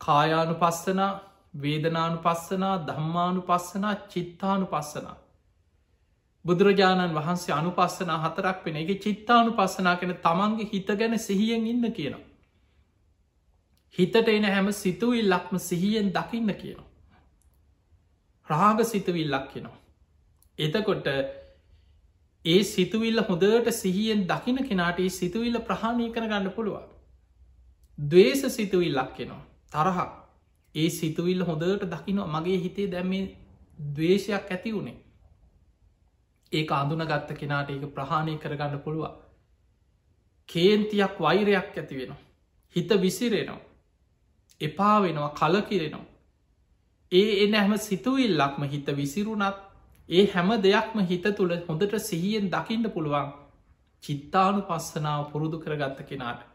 [0.00, 1.12] කායානු පස්සනා
[1.54, 5.16] වේදනානු පස්සනා ධම්මානු පස්සනා චිත්තානු පස්සනා.
[6.44, 12.28] බුදුරජාණන් වහන්සේ අනුපස්සනා හතරක් වෙන එක චිත්තානු පස්සනා කෙන තමන්ගේ හිත ගැන සිහියෙන් ඉන්න කියනවා.
[13.94, 16.88] හිතට එන හැම සිතුවිල්ලක්ම සිහියෙන් දකින්න කියනවා.
[18.48, 19.78] රාග සිතවිල්ලක් කෙනවා.
[20.58, 21.06] එතකොට
[22.44, 26.88] ඒ සිතුවිල්ල හොඳට සිහියෙන් දකින කෙනාට ඒ සිතුවිල්ල ප්‍රහාණය කර ගන්න පුළුවන්.
[27.98, 30.19] දවේශ සිතුවිල්ලක් කෙනවා තරහක්
[30.74, 32.32] ඒ සිතුවිල්ල හොඳට දකිනවා.
[32.34, 33.12] මගේ හිතේ දැම්ම
[33.88, 34.98] දවේශයක් ඇති වුණේ.
[36.52, 39.16] ඒ අඳුන ගත්ත කෙනාට ඒක ප්‍රහාණය කරගන්න පුළුවන්.
[40.48, 42.20] කේන්තියක් වෛරයක් ඇති වෙනවා.
[42.76, 43.60] හිත විසිරෙනවා.
[44.60, 46.06] එපා වෙනවා කලකිරෙනවා.
[47.12, 49.58] ඒ එන හැම සිතුවිල්ලක්ම හිත විසිරුණත්
[50.08, 53.32] ඒ හැම දෙයක්ම හිත තුළ හොඳට සිහියෙන් දකින්න පුළුවන්
[54.04, 56.49] චිත්තානු පස්සනාව පුරුදු කරගත්ත කෙනාට.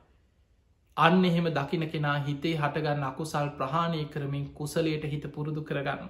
[0.98, 6.10] අන්න එහෙම දකින කෙනා හිතේ හටගන්න අකුසල් ප්‍රහාණය කරමින් කුසලයට හිත පුරුදු කරගන්න.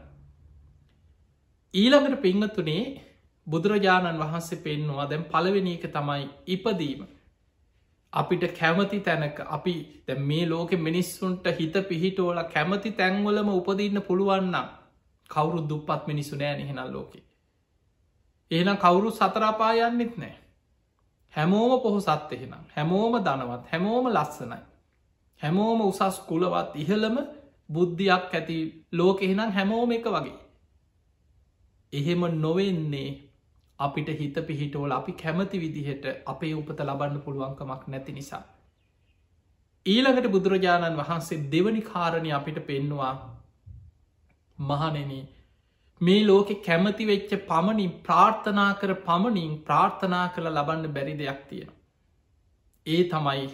[1.74, 2.84] ඊළඟට පිංහතුනේ
[3.48, 7.02] බුදුරජාණන් වහන්සේ පෙන්නවා දැම් පළවෙනි එක තමයි ඉපදීම.
[8.14, 9.76] අපිට කැමති තැනක අපි
[10.08, 14.70] දැ මේ ලෝක මිනිස්සුන්ට හිත පිහිටෝල කැමති තැන්වලම උපදින්න පුළුවන්නම්
[15.30, 17.20] කවුරු දුප්පත් මිනිසු නෑ එහෙනල් ලෝකෙ.
[18.52, 20.36] එහෙනම් කවුරු සතරාපායන්නෙත් නෑ.
[21.34, 24.62] හැමෝම පොහොසත් එහෙනම් හැමෝම දනවත් හැමෝම ලස්සනයි.
[25.42, 27.18] හැමෝම උසස් කුලවත් ඉහළම
[27.70, 28.58] බුද්ධියක් ඇති
[28.94, 30.36] ලෝක එහෙනම් හැමෝම එක වගේ.
[31.94, 33.10] එහෙම නොවෙන්නේ
[33.80, 38.44] අපිට හිත පිහිටෝල අපි කැමති විදිහට අපේ උපත ලබන්න පුළුවන්කමක් නැති නිසා.
[39.86, 43.14] ඊළඟට බුදුරජාණන් වහන්සේ දෙවනි කාරණය අපිට පෙන්නවා
[44.60, 45.12] මහනෙන
[46.02, 51.72] මේ ලෝකෙ කැමති වෙච්ච පමණින් ප්‍රාර්ථනා කර පමණින් ප්‍රාර්ථනා කළ ලබන්න බැරි දෙයක් තියෙන.
[52.88, 53.46] ඒ තමයි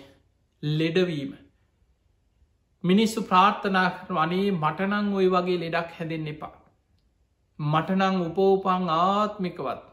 [0.63, 1.31] ලෙඩවීම
[2.83, 6.53] මිනිස්සු ප්‍රාර්ථනා කරන අනේ මටනං ඔය වගේ ලෙඩක් හැදෙන් එපා.
[7.59, 9.83] මටනං උපෝපං ආත්මිකවත්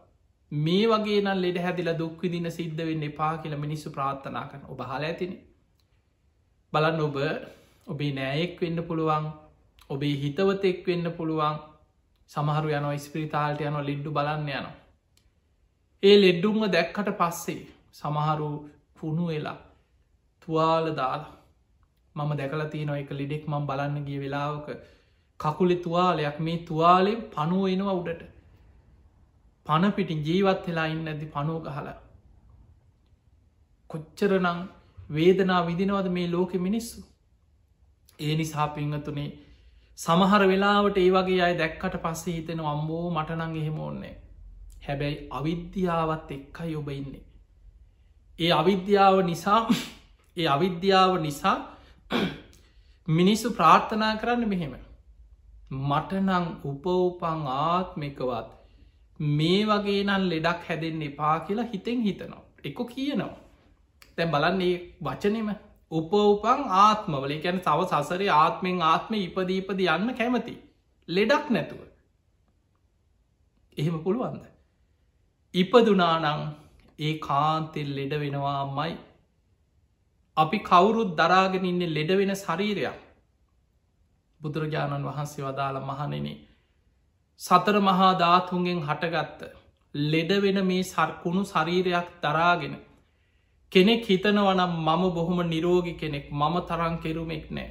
[0.52, 5.04] මේ වගේ නම් ලෙඩ හැදිල දුක්විදින සිද්ධ වෙන්න එපා කියල මිනිස්සු ප්‍රාර්ථනා කරන ඔබ හල
[5.10, 5.32] ඇතින.
[6.72, 7.16] බලන්න ඔබ
[7.86, 9.26] ඔබේ නෑයෙක් වෙන්න පුළුවන්
[9.90, 11.62] ඔබේ හිතවතෙක් වෙන්න පුළුවන්
[12.30, 14.76] සමහරු යන ස්පිරිතාල්ට යන ලිඩ්ඩු බලන්න යනවා.
[16.02, 17.62] ඒ ලෙඩ්ඩුම්ම දැක්කට පස්සේ
[18.00, 18.50] සමහරු
[18.96, 19.58] පුුණු වෙලා
[20.42, 21.34] තුවාල දාලා
[22.18, 24.68] මම දැකලා තියෙන එක ලිඩෙක් මම් බලන්න ගිය වෙලාවක.
[25.40, 28.22] කකුලෙ තුවාලයක් මේ තුවාලෙන් පනුව එනවා උඩට.
[29.66, 31.96] පණපිටින් ජීවත් වෙලා ඉන්න ඇති පනුව ගහලා?
[33.90, 34.60] කොච්චරනං
[35.10, 37.00] වේදනා විදිනවද මේ ලෝකෙ මිනිස්සු?
[38.18, 39.30] ඒ නිසා පිංහතුනේ
[39.98, 44.14] සමහර වෙලාවට ඒ වගේ අය දැක්කට පස්සේ හිතෙන අම්බෝ මටනං එහෙම ඕන්නේ
[44.86, 47.24] හැබැයි අවිද්‍යාවත් එක්කයි ඔබ ඉන්නේ.
[48.38, 49.60] ඒ අවිද්‍යාව නිසා
[50.36, 51.56] ඒ අවිද්‍යාව නිසා
[53.18, 54.74] මිනිස්සු ප්‍රාර්ථනා කරන්න මෙහෙම
[55.70, 58.48] මටනං උපවපං ආත්මිකවත්
[59.20, 62.42] මේ වගේ නන් ලෙඩක් හැදෙන් එපා කියලා හිතෙන් හිතනවා.
[62.64, 63.34] එක කියනවා.
[64.16, 65.50] තැන් බලන්නේ වචනෙම
[65.90, 70.54] උපවපං ආත්මවල ගැන තව සසරේ ආත්මෙන් ආත්ම ඉපදීපද යන්න කැමති.
[71.08, 71.80] ලෙඩක් නැතුව.
[73.76, 74.44] එහෙම පුළුවන්ද.
[75.54, 76.26] ඉපදුනානං
[76.98, 78.96] ඒ කාන්තෙල් ලෙඩ වෙනවා අම්මයි.
[80.38, 82.98] අපි කවුරුත් දරාගෙන ඉන්න ලෙඩ වෙන ශරීරයක්.
[84.40, 86.28] බුදුරජාණන් වහන්සේ වදාළ මහනෙන.
[87.40, 89.40] සතර මහා ධාතුන්ගෙන් හටගත්ත.
[89.94, 92.76] ලෙඩ වෙන මේ සර්කුණු ශරීරයක් දරාගෙන.
[93.72, 97.70] කෙනෙක් හිතනවනම් මම බොහොම නිරෝගි කෙනෙක් මම තරං කෙරුමෙක් නෑ.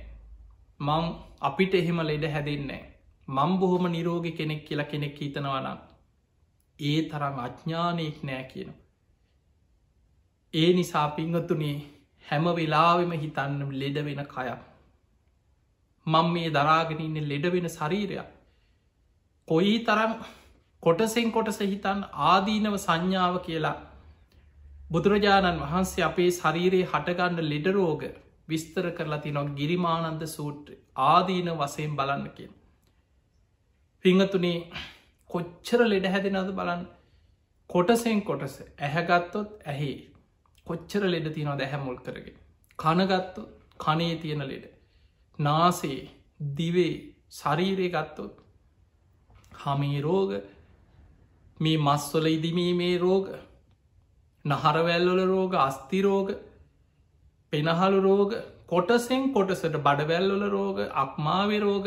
[0.79, 1.05] මං
[1.41, 2.83] අපිට එහෙම ලෙඩ හැදෙන්නේ.
[3.27, 5.79] මං බොහොම නිරෝගි කෙනෙක් කියලා කෙනෙක් හිතනවනම්.
[6.79, 8.71] ඒ තරම් අඥ්ඥානයෙක් නෑ කියන.
[10.53, 11.77] ඒ නිසා පිංහතුනේ
[12.27, 14.57] හැම වෙලාවෙම හිතන්න ලෙඩ වෙන කයක්.
[16.07, 18.27] මං මේ දරාගෙන ඉන්න ලෙඩ වෙන ශරීරයක්.
[19.47, 20.13] කොයි තරම්
[20.83, 23.77] කොටසෙන් කොටස හිතන් ආදීනව සංඥාව කියලා
[24.91, 28.03] බුදුරජාණන් වහන්සේ අපේ ශරීරයේ හටගන්න ලෙඩරෝග
[28.49, 32.51] විස්තර කරලා තිනොක් ගිරිමානන්ද සූට්‍ර ආදීන වසයෙන් බලන්න කිය.
[34.05, 34.59] පිංහතුනේ
[35.29, 36.85] කොච්චර ලෙඩ හැදෙනද බලන්න
[37.69, 39.91] කොටසෙන් කොටස ඇහැගත්තොත් ඇහි
[40.67, 42.37] කොච්චර ලෙඩ තියනොද ඇහැමුල් කරගෙන.
[42.79, 43.37] කනගත්තොත්
[43.79, 44.65] කනේ තියෙන ලෙඩ.
[45.39, 46.01] නාසේ
[46.57, 46.93] දිවේ
[47.31, 48.35] ශරීරය ගත්තොත්
[49.57, 50.31] හමී රෝග
[51.59, 53.31] මේ මස්වල ඉදිමීමේ රෝග
[54.45, 56.29] නහරවැල්වල රෝග අස්තිරෝග
[57.53, 58.31] පෙනහළු රෝග
[58.67, 61.85] කොටසෙන් කොටසට බඩවැල්වල රෝග අක්මාවි රෝග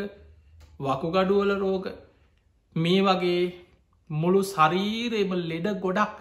[0.81, 1.87] වකුගඩුවල රෝග
[2.77, 3.43] මේ වගේ
[4.11, 6.19] මුළු ශරීරයම ලෙඩ ගොඩක්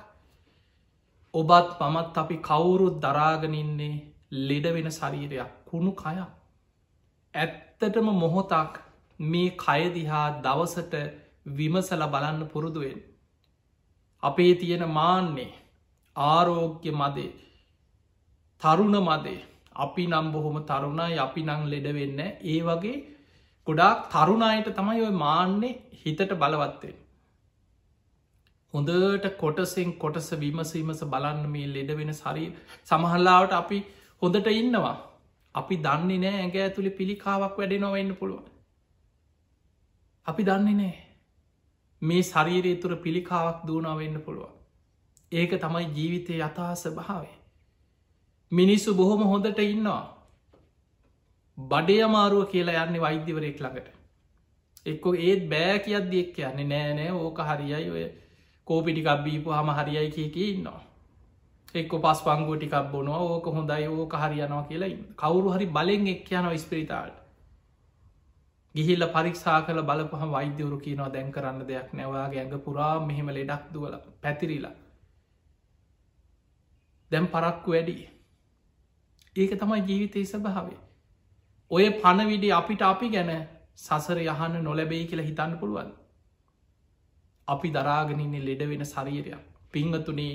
[1.33, 3.95] ඔබත් මමත් අපි කවුරුත් දරාගනින්නේ
[4.43, 6.19] ලෙඩ වෙන ශරීරයක් කුණු කයක්
[7.33, 8.73] ඇත්තටම මොහොතක්
[9.19, 10.93] මේ කයදිහා දවසට
[11.47, 12.99] විමසල බලන්න පුරුදුවෙන්.
[14.23, 15.51] අපේ තියෙන මාන්නේ
[16.15, 17.31] ආරෝග්‍ය මදේ
[18.61, 19.39] තරුණ මදේ
[19.75, 22.97] අපි නම් බොහොම තරුණයි අපි නං ලෙඩ වෙන්න ඒ වගේ
[23.67, 26.95] ගොඩාක් තරුණයට තමයි ඔය මාන්නේ හිතට බලවත්තේ.
[28.73, 32.49] හොඳට කොටසෙන් කොටස විමසීමස බලන්න මේ ලෙඩ වෙන සරී
[32.84, 33.79] සමහල්ලාවට අපි
[34.21, 34.95] හොඳට ඉන්නවා
[35.55, 38.45] අපි දන්නේ නෑ ඇගේ ඇතුළි පිළිකාවක් වැඩෙනවවෙන්න පුළුවන්.
[40.27, 40.95] අපි දන්නේ නෑ
[42.01, 44.53] මේ ශරීරය තුර පිළිකාවක් දූනාවෙන්න පුළුවන්.
[45.32, 47.36] ඒක තමයි ජීවිතය යථහස භාවේ.
[48.51, 50.03] මිනිස්සු බොහොම හොඳට ඉන්නවා.
[51.58, 53.88] බඩේ අමාරුව කියලා යන්නේ වෛද්‍යවරයෙක් ළඟට.
[54.86, 58.05] එක්කො ඒත් බෑ කියත් දෙක් යන්නේ නෑනෑ ඕක හරියයි ඔය
[58.69, 60.82] කෝපිටිකක් බීපු හම හරියයි කියක ඉන්නවා.
[61.75, 66.47] එක්ක පස් පංගුව ටිකක් බොනවා ඕක හොඳයි ඕක හරියනවා කියලා කවුරු හරි බලෙන් එක් යන
[66.58, 67.15] ස්පිරිතාට
[68.75, 73.95] ගිහිල්ල පරික්ෂා කල බලපහම වෛද්‍යවරු කියනවා දැන් කරන්න දෙයක් නැවාගේ ඇඟ පුරා මෙහෙම ලෙඩක් දුවල
[74.21, 74.75] පැතිරිලා.
[77.12, 77.95] දැම් පරක්කු වැඩි.
[79.36, 80.79] ඒක තමයි ජීවිතය සභාවේ
[81.71, 83.32] ඔය පණවිඩි අපිට අපි ගැන
[83.77, 85.91] සසර යහන්න නොලැබෙයි කියලා හිතන්න පුළුවන්
[87.49, 90.33] අපි දරාගෙනන්නේ ලෙඩ වෙන ශරීරයක් පිංහතුනේ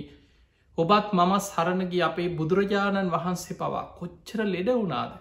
[0.78, 5.12] ඔබත් මම සරණගි අපේ බුදුරජාණන් වහන්සේ පවා කොච්චර ලෙඩ වුණාද.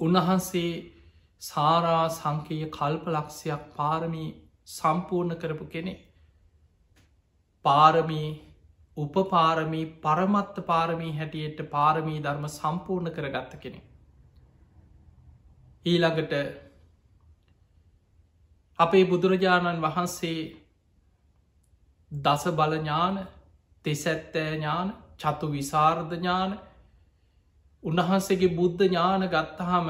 [0.00, 0.70] උන්වහන්සේ
[1.42, 4.28] සාරා සංකය කල්පලක්ෂයක් පාරමී
[4.68, 5.94] සම්පූර්ණ කරපු කෙනෙ.
[7.64, 8.30] පාරමී
[8.96, 13.80] උපපාරමී පරමත්ත පාරමී හැටියට පාරමී ධර්ම සම්පූර්ණ කරගත්ත කෙනෙ.
[15.86, 16.34] ඊළඟට
[18.80, 20.40] අපේ බුදුරජාණන් වහන්සේ
[22.12, 23.16] දස බලඥාන
[23.84, 24.88] තෙසැත්තෑ ඥාන
[25.18, 26.52] චතු විසාර්ධ ඥාන
[27.82, 29.88] උන්වහන්සේගේ බුද්ධ ඥාන ගත්තහම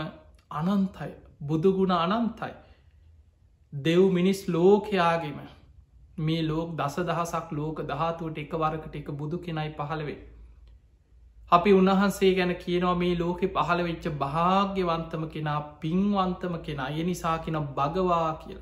[0.52, 2.52] අනන්තයි බුදුගුණ අනන්තයි.
[3.72, 5.38] දෙව් මිනිස් ලෝකයාගෙම
[6.18, 10.18] මේ ලෝක දස දහසක් ලෝක දහතුවට එක වරකට එක බුදු කෙනයි පහළවේ
[11.52, 17.56] අපි උන්වහන්සේ ගැන කියනවා මේ ලෝකෙ පහළ වෙච්ච භාග්‍යවන්තම කෙනා පින්වන්තම කෙනා ය නිසා කෙන
[17.74, 18.60] භගවා කියල.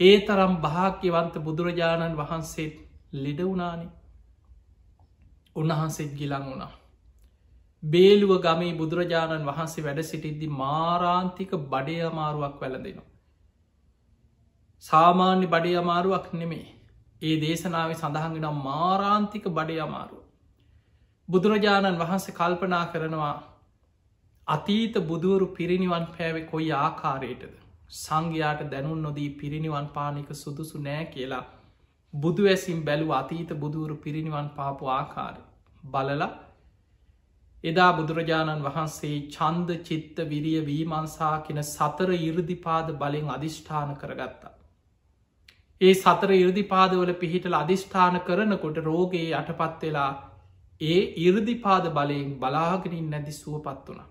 [0.00, 2.76] ඒ තරම් භාග්‍යවන්ත බුදුරජාණන් වහන්සේත්
[3.14, 3.88] ලෙඩ වුණානි
[5.56, 6.72] උන්වහන්සේත් ගිලං වුණා.
[7.82, 13.08] බේලුව ගමේ බුදුරජාණන් වහන්සේ වැඩ සිටිද්දි මාරාන්තික බඩය අමාරුවක් වැලදෙනවා.
[14.84, 16.66] සාමාන්‍ය බඩේ අමාරුවක් නෙමේ
[17.22, 20.22] ඒ දේශනාව සඳහන්ගෙන මාරාන්තික බඩේ අමාරුව.
[21.28, 23.34] බුදුරජාණන් වහන්සේ කල්පනා කරනවා
[24.46, 27.59] අතීත බුදුවරු පිරිනිවන් පෑවෙ කොයි ආකාරයටද
[27.90, 31.44] සංඝයාට දැනුන් නොදී පිරිනිවන් පානික සුදුසු නෑ කියලා
[32.14, 35.34] බුදු ඇසිම් බැලු අතීත බුදුවරු පිරිනිවන් පාපු ආකාර
[35.86, 36.22] බලල
[37.64, 44.54] එදා බුදුරජාණන් වහන්සේ චන්ද චිත්ත විරිය වීමන්සා කෙන සතර ඉරදිපාද බලෙන් අධිෂ්ඨාන කරගත්තා.
[45.80, 50.12] ඒ සතර ඉරදිපාදවල පිහිටල අධිෂ්ඨාන කරනකොට රෝගයේ යටපත් වෙලා
[50.80, 54.08] ඒ ඉරදිපාද බලයෙන් බලාගෙනින් නැදි සුවපත් වනා.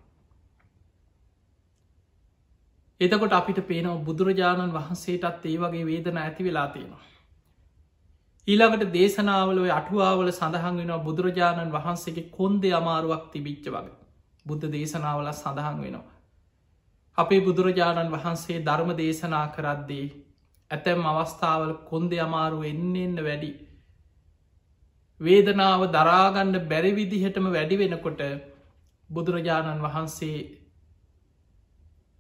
[3.02, 7.04] එතකොට අපිට පේනව බුදුරජාණන් වහන්සේටත් ඒ වගේ වේදන ඇති වෙලා තියෙනවා.
[8.48, 13.96] ඊළඟට දේශනාවල අටුවාවල සඳහන් වෙනවා බුදුරජාණන් වහන්සේගේ කොන්දේ අමාරුවක් තිබිච්ච වගේ
[14.46, 16.18] බුද්ධ දේශනාවල සඳහන් වෙනවා.
[17.18, 20.06] අපේ බුදුරජාණන් වහන්සේ ධර්ම දේශනා කරද්දී
[20.72, 23.52] ඇතැම් අවස්ථාවල කොන්දෙ අමාරු එන්න එන්න වැඩි.
[25.22, 28.22] වේදනාව දරාගණ්ඩ බැරිවිදිහටම වැඩි වෙනකොට
[29.10, 30.38] බුදුරජාණන් වහන්සේ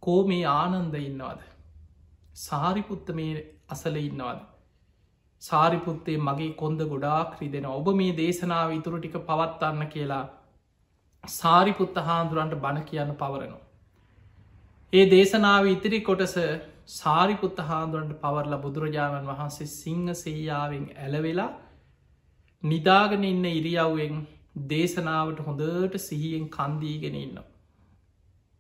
[0.10, 1.42] කෝ මේ ආනන්ද ඉන්නවාද.
[2.38, 4.42] සාරිපුත්ත මේ අසල ඉන්නවාද.
[5.42, 10.26] සාරිපුත්තේ මගේ කොන්ද ගොඩාක් රිදෙන ඔබ මේ දේශනාව ඉතුරු ටික පවත්වන්න කියලා
[11.24, 13.66] සාරිපුත්ත හාන්දුරන්ට බණ කියන්න පවරනවා.
[14.94, 16.36] ඒ දේශනාව ඉතිරි කොටස
[16.92, 21.52] සාරිපුත්ත හාන්දුරන්ට පවරල බුදුරජාණන් වහන්සේ සිංහ සේයාවෙන් ඇලවෙලා
[22.64, 24.26] නිදාගෙන ඉන්න ඉරියව්වෙන්
[24.70, 27.49] දේශනාවට හොඳට සිහියෙන් කන්දීගෙන ඉන්නවා.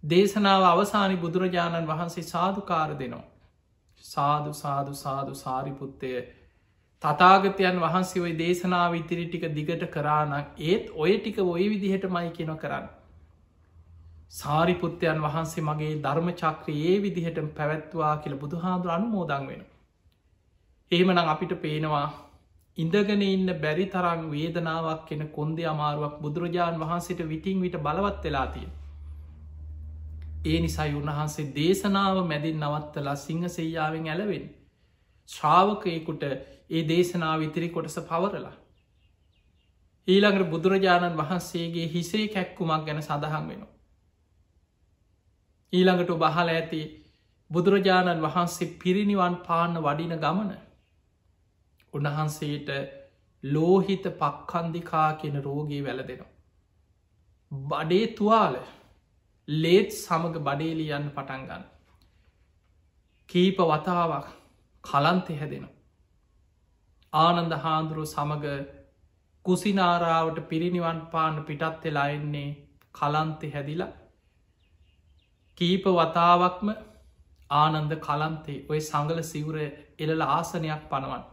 [0.03, 3.23] දේශනාව අවසානි බුදුරජාණන් වහන්සේ සාධකාර දෙනවා.
[4.03, 6.11] සාදු සාදු සාදු සාරිපුත්තය
[7.03, 12.55] තතාගතයන් වහන්සේ ඔයි දේශනාව ඉතිරි ටික දිගට කරානක් ඒත් ඔය ටික ඔය විදිහට මයි කියෙන
[12.57, 12.87] කරන්න.
[14.31, 19.61] සාරිපුත්තයන් වහන්සේ මගේ ධර්ම චක්‍රයේ විදිහට පැවැත්වා කියල බුදුහාදුර අනුමෝදං වෙන.
[20.91, 22.07] එහෙමනම් අපිට පේනවා
[22.77, 28.69] ඉඳගෙන ඉන්න බැරි තරං වේදනාවක් කෙන කොන්දේ අමාරුවක් බුදුරජාණන් වහන්සේට විටිං විට බලවත් වෙලාතිය.
[30.45, 34.45] ඒ නිසයි උන්වහන්සේ දේශනාව මැදින් නවත්තලා සිංහ සෙයාවෙන් ඇලවෙන්.
[35.29, 36.23] ශ්‍රාවකයෙකුට
[36.69, 38.55] ඒ දේශනාව ඉතිරි කොටස පවරලා.
[40.07, 43.73] ඊළඟට බුදුරජාණන් වහන්සේගේ හිසේ කැක්කුමක් ගැන සඳහන් වෙනවා.
[45.73, 46.81] ඊළඟට බහල ඇති
[47.51, 50.51] බුදුරජාණන් වහන්සේ පිරිනිවන් පාන්න වඩින ගමන
[51.93, 52.69] උන්වහන්සේට
[53.43, 56.33] ලෝහිත පක්කන්දිකා කියෙන රෝගී වැලදෙනවා.
[57.51, 58.55] බඩේ තුවාල
[59.57, 61.63] ලේත් සමඟ බඩේලියන්න පටන්ගන්න.
[63.29, 64.27] කීප වතාවක්
[64.83, 65.75] කලන්තෙ හැදෙනවා.
[67.13, 68.67] ආනන්ද හාන්දුරුව සමඟ
[69.45, 72.49] කුසිනාරාවට පිරිනිවන් පාන පිටත් වෙලා එන්නේ
[72.95, 73.91] කලන්තෙ හැදිලා
[75.57, 76.69] කීප වතාවක්ම
[77.49, 79.57] ආනන්ද කලන්තේ ඔය සඟල සිවුර
[79.99, 81.23] එලල ආසනයක් පනවන්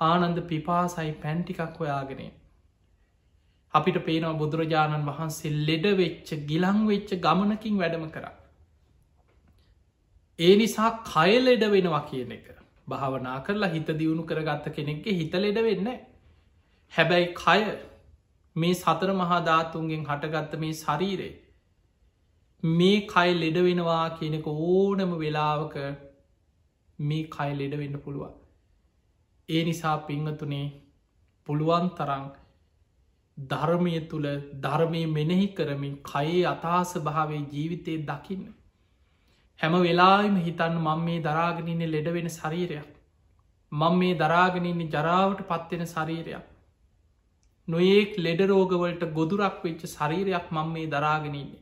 [0.00, 2.30] ආනන්ද පිපාසයි පැන්ටිකක් හොයාගෙනේ
[3.74, 8.24] අපිට පේනව බුදුරජාණන් වහන්සේ ලෙඩ වෙච්ච ගිලං වෙච්ච ගමනකින් වැඩම කර.
[10.38, 12.46] ඒ නිසා කය ලෙඩ වෙනවා කියන එක
[12.88, 15.92] භාවනා කරලා හිත දියුණු කරගත්ත කෙනෙක්ගේ හිත ලෙඩ වෙන්න.
[16.92, 17.60] හැබැයි කය
[18.56, 21.32] මේ සතර මහාධාතුන්ගෙන් හටගත්ත මේ ශරීරේ
[22.62, 25.78] මේ කයි ලෙඩ වෙනවා කියනෙක ඕනම වෙලාවක
[26.98, 28.34] මේ කයි ලෙඩ වෙන්න පුළුවන්.
[29.48, 30.66] ඒ නිසා පිංහතුනේ
[31.48, 32.24] පුළුවන් තරං
[33.38, 34.28] ධර්මය තුළ
[34.60, 38.44] ධර්මය මෙනෙහි කරමින් කයේ අතාස භාවේ ජීවිතය දකින්න.
[39.60, 42.90] හැම වෙලාම හිතන්න මං මේ දරාගෙනන්න ලෙඩ වෙන ශරීරයක්.
[43.72, 46.44] මං මේ දරාගෙනන්නේ ජරාවට පත්වෙන ශරීරයක්.
[47.68, 51.58] නොඒක් ලෙඩරෝගවලට ගොදුරක් වෙච්ච ශරීරයක් මං මේ දරාගෙනන්නේ.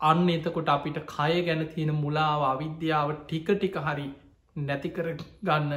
[0.00, 4.08] අන්න එතකොට අපිට කය ගැන තියෙන මුලාව අවිද්‍යාව ටික ටික හරි
[4.56, 5.06] නැතිකර
[5.42, 5.72] ගන්න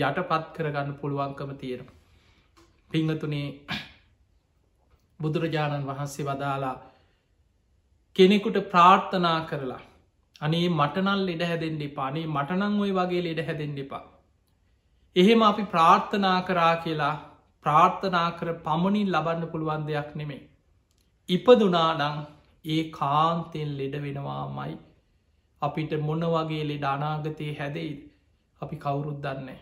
[0.00, 1.88] යටපත් කරගන්න පුළුවන්කම තියෙන.
[2.90, 3.48] පිංහතුනේ
[5.20, 6.76] බුදුරජාණන් වහන්සේ වදාලා
[8.16, 9.82] කෙනෙකුට ප්‍රාර්ථනා කරලා
[10.40, 14.04] අනේ මටනල් ලෙඩ හැදෙන් දෙපානේ මටනං ඔය වගේ ලෙඩ හැදෙන් දෙපා.
[15.16, 17.14] එහෙම අපි ප්‍රාර්ථනා කරා කියලා
[17.66, 20.42] ප්‍රාර්ථනා කර පමණින් ලබන්න පුළුවන් දෙයක් නෙමේ.
[21.28, 22.02] ඉපදුනානං
[22.64, 24.74] ඒ කාන්තෙන් ලෙඩ වෙනවාමයි
[25.62, 28.00] අපිට මොන වගේ ලෙඩ අනාගතය හැදෙයිද
[28.60, 29.60] අපි කවුරුත් දන්නේ.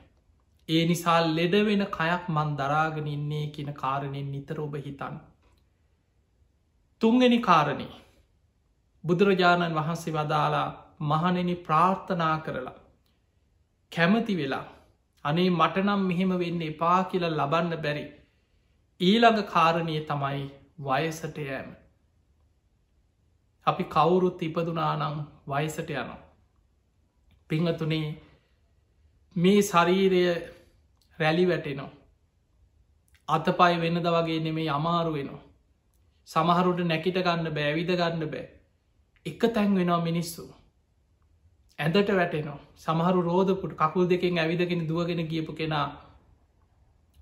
[0.69, 5.17] ඒ නිසා ලෙඩ වෙන කයක් මන් දරාගෙන ඉන්නේ කියන කාරණයෙන් නිතර ඔබ හිතන්න.
[7.03, 7.89] තුන්ගනි කාරණය
[9.05, 10.69] බුදුරජාණන් වහන්සේ වදාලා
[11.03, 12.79] මහනෙන ප්‍රාර්ථනා කරලා
[13.93, 14.67] කැමති වෙලා
[15.25, 18.05] අනේ මටනම් මෙහෙම වෙන්න එපා කියලා ලබන්න බැරි.
[19.01, 20.43] ඊළඟ කාරණය තමයි
[20.81, 21.69] වයසට යෑම.
[23.67, 26.21] අපි කවුරුත් ඉපදුනානං වයසට යනවා.
[27.51, 28.07] පිංහතුනේ
[29.37, 30.23] මේ ශරීරය
[31.19, 31.91] රැලි වැටෙනවා.
[33.29, 35.43] අතපයි වෙනද වගේ නෙමේ අමාරු වෙනවා.
[36.29, 38.47] සමහරුට නැකිට ගන්න බෑවිද ගන්න බෑ
[39.27, 40.49] එක තැන් වෙනවා මිනිස්සු
[41.79, 45.87] ඇඳට වැටෙනවා සමහරු රෝධපුට කකුල් දෙකින් ඇවිදගෙන දුවගෙන ගියපු කෙනා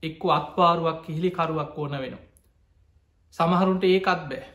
[0.02, 2.24] එක්ක අත්වාරුවක් කිහිලිකරුවක් ඕන වෙනවා
[3.34, 4.46] සමහරුන්ට ඒකත් බෑ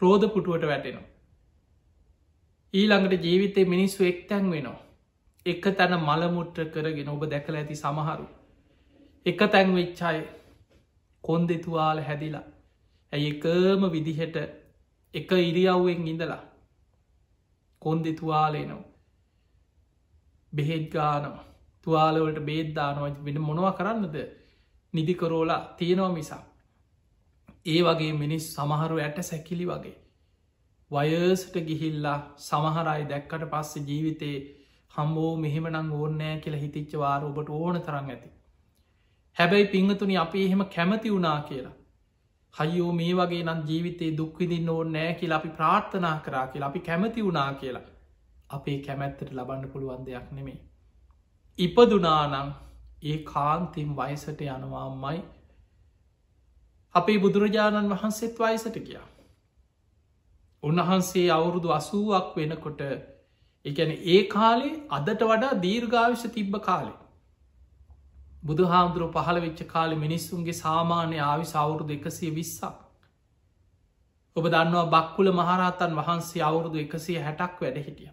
[0.00, 1.10] රෝධ පුටුවට වැටෙනවා.
[2.74, 4.78] ඊළඟට ජීවිතය මිනිස්සු එක්තැන් වෙනවා.
[5.46, 8.26] එක තැන මළමුට්ට කරගෙන ඔබ දැකල ඇති සමහරු.
[9.26, 10.18] එක තැන් වෙච්චාය
[11.24, 12.42] කොන් දෙතුවාල හැදිලා.
[13.14, 14.36] ඇයි එකම විදිහට
[15.14, 16.42] එක ඉරියව්වෙන් ඉඳලා
[17.82, 18.84] කොන් දෙතුවාලේනවා.
[20.52, 21.44] බෙහෙත් ගානවා
[21.86, 24.16] තුවාලවලට බේද්දානව වෙන මොනවා කරන්නද
[24.94, 26.42] නිදිකරෝලා තියෙනවා මිසා.
[27.66, 29.96] ඒ වගේ මිනිස් සමහරු ඇට සැකිලි වගේ.
[30.90, 34.36] වයර්සට ගිහිල්ලා සමහරයි දැක්කට පස්ස ජීවිතේ
[34.90, 38.28] හම්බෝ මෙහෙමනං ඕන්නෑ කියලා හිතිච්ච වාර ඔබට ඕන තරන් ඇති.
[39.36, 41.74] හැබැයි පිංහතුනි අපි එහෙම කැමති වුණා කියලා.
[42.54, 47.24] හයෝ මේ වගේ නම් ජීවිතේ දුක්විදින්න ඕ නෑ කියලා අපි ප්‍රාර්ථනා කරා කියලා අපි කැමති
[47.24, 47.86] වුණා කියලා
[48.50, 50.58] අපේ කැමැත්තට ලබන්න පුළුවන් දෙයක් නෙමේ.
[51.58, 52.52] ඉපදුනානං
[53.04, 55.24] ඒ කාන්තිම් වයසට යනවාමයි
[56.94, 59.06] අපේ බුදුරජාණන් වහන්සේත් වයසට ගියා.
[60.62, 62.82] උන්වහන්සේ අවුරුදු අසුවක් වෙනකොට
[63.66, 66.98] එකන ඒ කාලේ අදට වඩා දීර්ඝාවිශ තිබ්බ කාලේ.
[68.44, 72.76] බුදු හාමුදුරුව පහළ වෙච්ච කාලෙ මිනිස්සුන්ගේ සාමාන්‍ය ආවි සවුරුදු එකසිය විස්සක්.
[74.36, 78.10] ඔබ දන්නවා බක්කුල මහරහතන් වහන්සේ අවුරුදු එකසිය හැටක් වැඩ හිටිය.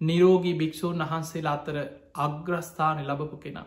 [0.00, 1.76] නිරෝගී භික්‍ෂූන් වහන්සේලා අතර
[2.18, 3.66] අග්‍රස්ථානය ලබපු කෙනා.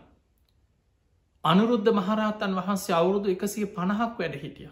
[1.43, 4.69] අනුරුද්ධ මහරහතන් වහන්සේ අවුරුදු එකසිය පණහක් වැඩ හිටිය.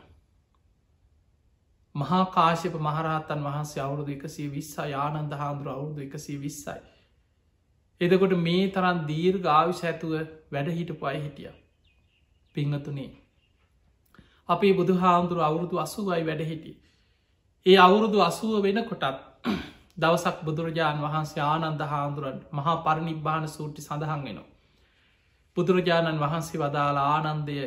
[1.95, 6.79] මහා කාශප මහරහතන් වහන්සේ අවුරුදු එකසිය විස්සා යානන්ද හාන්දුර අවුරුදු එකසිය විස්සයි.
[8.01, 10.13] එදකොට මේ තරන් දීර් ගාවිශ ඇතුව
[10.51, 11.51] වැඩහිටපු අය හිටිය.
[12.55, 13.09] පිංහතුනේ.
[14.49, 16.77] අපේ බුදු හාමුදුරු අවුරුදු අසුවයි වැඩහිටිය.
[17.65, 19.05] ඒ අවුරුදු අසුව වෙන කොටත්
[20.01, 24.47] දවසක් බුදුරජාණන් වහන්සේ ආනන්ද හාමුදුරන් මහා පරණිබ්බාන සූටි සඳහන් වෙනවා.
[25.57, 27.57] බුදුරජාණන් වහන්සේ වදාලා ආනන්දය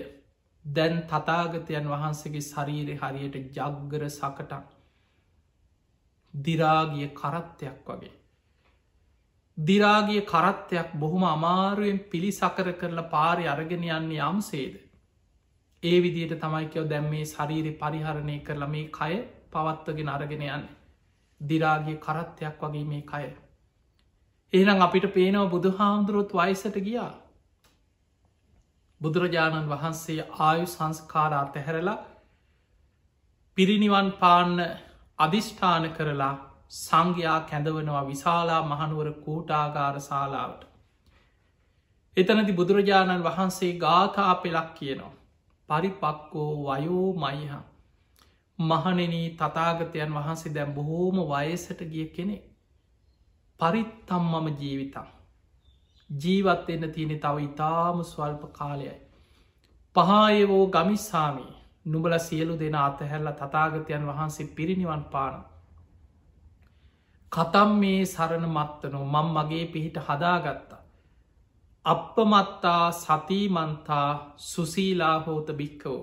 [0.64, 4.66] දැන් තතාගතයන් වහන්සේගේ ශරීරය හරියට ජග්ගර සකටක්
[6.35, 8.22] දිරාගිය කරත්තයක් වගේ.
[9.59, 14.75] දිරාගිය කරත්තයක් බොහොම අමාරුවෙන් පිළිසකර කරලා පාරි අරගෙන යන්නේ යම්සේද.
[15.83, 19.15] ඒ විදියට තමයිකයෝ දැම් මේ ශරීරය පරිහරණය කරලා මේ කය
[19.51, 20.77] පවත්වගෙන අරගෙන යන්නේ.
[21.41, 23.27] දිරාගේ කරත්තයක් වගේ මේ කය.
[24.53, 27.11] ඒනම් අපිට පේනව බුදු හාමුදුරුවොත් වයිසට ගියා.
[29.01, 31.99] බුදුරජාණන් වහන්සේ ආයු සංස්කාරා තැහැරලා
[33.57, 34.57] පිරිනිවන් පාන්න
[35.19, 36.35] අධිෂ්ඨාන කරලා
[36.73, 40.63] සංඝයා කැඳවනවා විශාලා මහනුවර කූටාගාර ශාලාවට.
[42.17, 45.13] එතනති බුදුරජාණන් වහන්සේ ගාථා පෙලක් කියනවා.
[45.69, 47.65] පරිපක්කෝ වයෝ මයිහා.
[48.59, 52.39] මහනෙනී තතාගතයන් වහන්සේ දැම් බොහෝම වයසට ගිය කෙනෙ
[53.61, 55.09] පරිත්තම් මම ජීවිතම්
[56.11, 58.99] ජීවත් එන්න තියෙනෙ තව ඉතාම ස්වල්ප කාලයයි.
[59.97, 61.53] පහායවෝ ගමිස්සාමී.
[61.87, 65.43] නුබල සියලු දෙෙන අතහැල්ල තතාගතයන් වහන්සේ පිරිනිවන් පාන
[67.33, 70.83] කතම් මේ සරණ මත්තනෝ මං මගේ පිහිට හදාගත්තා
[71.85, 74.09] අපපමත්තා සතිමන්තා
[74.45, 76.01] සුසීලා හෝත භික්කවෝ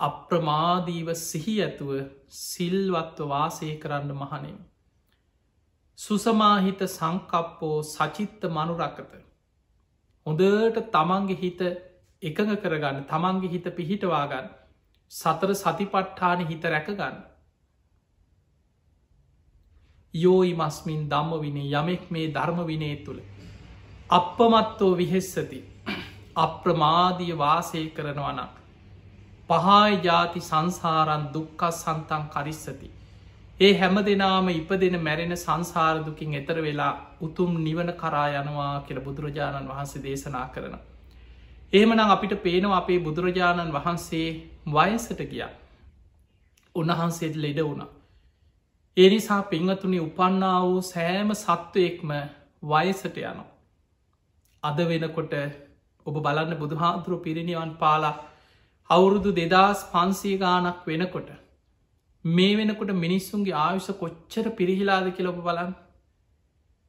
[0.00, 1.90] අප්‍රමාදීව සිහි ඇතුව
[2.28, 4.56] සිල්වත්ව වාසය කරන්න මහනෙන්.
[5.98, 9.12] සුසමාහිත සංකප්පෝ සචිත්ත මනුරක්කත.
[10.26, 11.60] හොඳට තමන්ගේ හිත
[12.22, 14.50] එකඟ කරගන්න තමන්ගේ හිත පිහිටවාගන්න
[15.10, 17.16] සතර සතිපට්ඨාන හිත රැකගන්න.
[20.14, 23.20] යෝයි මස්මින් දම්ම විනේ යමෙක් මේ ධර්ම විනේ තුළ.
[24.10, 25.60] අපපමත්තෝ විහෙස්සති
[26.36, 28.52] අප්‍රමාදිය වාසය කරනවනක්.
[29.50, 32.90] පහායි ජාති සංසාරන් දුක්කස් සන්තන් කරිස්සති.
[33.60, 40.02] ඒ හැම දෙනාම ඉපදෙන මැරෙන සංසාරදුකින් එතර වෙලා උතුම් නිවන කරා යනවා කියල බුදුරජාණන් වහන්සේ
[40.02, 40.74] දේශනා කරන.
[41.72, 44.28] ඒමනම් අපිට පේනවා අපේ බුදුරජාණන් වහන්සේ
[44.68, 45.44] වයසට ගිය.
[46.74, 47.84] උන්වහන්සේට ලෙඩ වුණ.
[48.96, 52.10] ඒ නිසා පිංහතුනි උපන්නා වූ සෑම සත්වයෙක්ම
[52.62, 53.46] වයසට යනවා.
[54.62, 55.32] අද වෙනකොට
[56.06, 58.12] ඔබ බලන්න බුදුහාන්තුරු පිරිනිවන් පාලා
[58.90, 61.32] අවුරුදු දෙදස් පන්සේ ගානක් වෙනකොට
[62.24, 65.72] මේ වෙනකොට මිනිස්සුන්ගේ ආවිශ කොච්චර පිරිහිලාද කියලොබ බලන්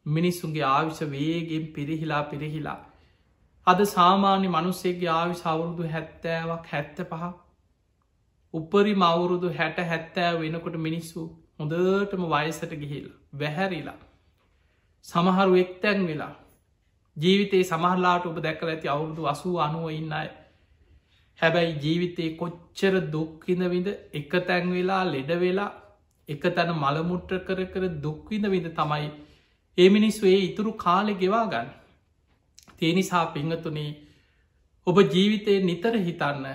[0.06, 2.80] මිනිස්සුන්ගේ ආවිශ වේගෙන් පිරිහිලා පිරිහිලා.
[3.68, 7.34] අද සාමාන්‍ය මනුස්සේගේ ආවිශ අවුරුදු හැත්තෑවක් හැත්ත පහ
[8.54, 11.26] උපරි මවුරුදු හැට හැත්තෑ වෙනකොට මිනිස්සු
[11.60, 14.00] හොඳටම වයසට ගිහිල් වැහැරිලා
[15.06, 16.34] සමහරු එක්තැන් වෙලා
[17.18, 20.32] ජීවිතේ සමහරලාට ඔබ දැකල ඇති අවුරුදු අසූ අනුව ඉන්න අයි
[21.40, 25.72] හැබැයි ජීවිතයේ කොච්චර දුක්විඳවිඳ එක තැන් වෙලා ලෙඩ වෙලා
[26.30, 29.10] එක තැන මළමුට්‍ර කර කර දුක්විඳ විඳ තමයි
[29.78, 31.70] ඒ මිනිස්වේ ඉතුරු කාලෙ ගෙවා ගන්න.
[32.78, 33.92] තේනිසා පිංහතුනේ
[34.88, 36.46] ඔබ ජීවිතය නිතර හිතන්න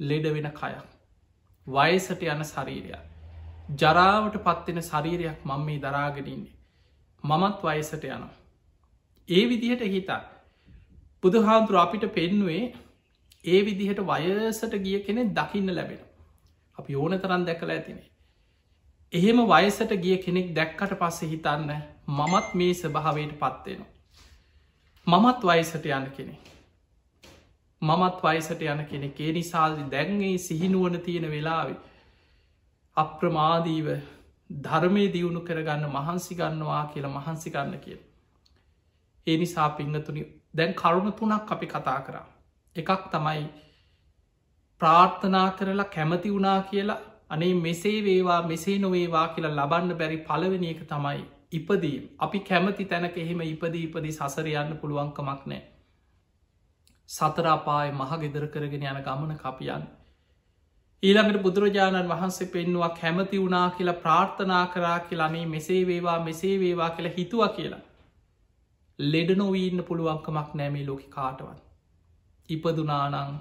[0.00, 0.86] ලෙඩ වෙන කයක්.
[1.66, 3.11] වයසට යන ශරීරයක්.
[3.78, 6.52] ජරාවට පත්වෙන ශරීරයක් මං මේ දරාගෙනන්නේ.
[7.24, 8.30] මමත් වයසට යනවා.
[9.28, 10.22] ඒ විදිහට හිතා.
[11.22, 12.62] බුදුහාන්තුර අපිට පෙන්නුවේ
[13.44, 16.02] ඒ විදිහට වයසට ගිය කෙනෙ දකින්න ලැබෙන.
[16.76, 18.08] අපි ඕන තරන් දැකලා ඇතිනේ.
[19.12, 21.70] එහෙම වයසට ගිය කෙනෙක් දැක්කට පස්සෙ හිතන්න
[22.08, 23.90] මමත් මේ ස්භාවයට පත්වෙනවා.
[25.06, 26.34] මමත් වයසට යන කෙනෙ.
[27.82, 31.80] මමත් වයසට යන කෙනෙ ඒ නිසාල්දි දැන්ගේ සිහිනුවන තියෙන වෙලාවේ.
[32.96, 33.86] අප්‍රමාදීව
[34.50, 37.98] ධර්මය දියුණු කරගන්න මහන්සි ගන්නවා කියලා මහන්සි ගන්න කිය.
[39.26, 40.24] ඒ නිසා පිංහතුනි
[40.54, 42.26] දැන් කරුණු තුනක් අපි කතා කරා.
[42.76, 43.46] එකක් තමයි
[44.80, 50.84] ප්‍රාර්ථනා කරලා කැමති වුණා කියලා අනේ මෙසේ වේවා මෙසේ නොවේවා කියලා ලබන්න බැරි පලවෙනි එක
[50.86, 55.62] තමයි ඉපදීම් අපි කැමති තැනක එහෙම ඉපදී ඉපදි සසරයන්න පුළුවන්කමක් නෑ.
[57.08, 59.90] සතරාපාය මහගෙදර කරගෙන යන ගමන කපියන්න.
[61.02, 67.16] ඊළඟට බුදුරජාණන් වහන්සේ පෙන්නවා කැමති වුණා කියලා ප්‍රාර්ථනා කරා කියලානේ මෙසේ වේවා මෙසේ වේවා කියලා
[67.16, 67.80] හිතුව කියලා.
[68.98, 71.58] ලෙඩ නොවීන්න පුළුවන්කමක් නෑමේ ලෝකි කාටවත්.
[72.48, 73.32] ඉපදුනානං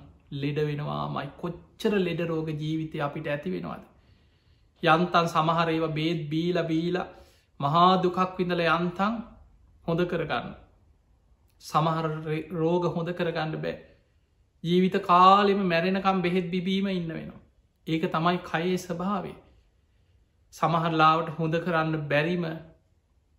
[0.41, 3.83] ලෙඩ වෙනවා මයි කොච්චර ලෙඩ රෝග ජීවිතය අපිට ඇති වෙනවාද.
[4.83, 6.97] යන්තන් සමහරේව බේත් බීල බීල
[7.59, 9.21] මහා දුකක් විඳල යන්තන්
[9.85, 10.49] හොඳ කරගන්න.
[11.63, 12.09] සමහර
[12.55, 13.77] රෝග හොඳ කරගන්න බෑ.
[14.63, 17.40] ජීවිත කාලෙම මැරෙනකම් බෙහෙත් බිබීම ඉන්න වෙනවා.
[17.87, 19.37] ඒක තමයි කයේ ස්භාවේ.
[20.53, 22.45] සමහරලාවට හොඳ කරන්න බැරිම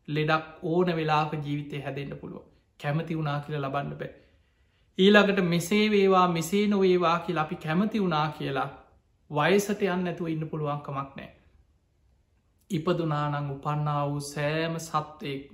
[0.09, 2.45] ලෙඩක් ඕන වෙලාක ජීවිතය හැදෙන්න්න පුළුව
[2.81, 4.13] කැමති වුනා කියලා ලබන්න බෑ.
[4.99, 8.69] ඊළඟට මෙසේ වේවා මෙසේ නොවේවා කියලා අපි කැමති වුනා කියලා
[9.31, 11.31] වයසට යන්න ඇතුව ඉන්න පුළුවන්කමක් නෑ.
[12.71, 15.45] ඉපදුනානං උපන්නා වූ සෑම සත්වයෙක්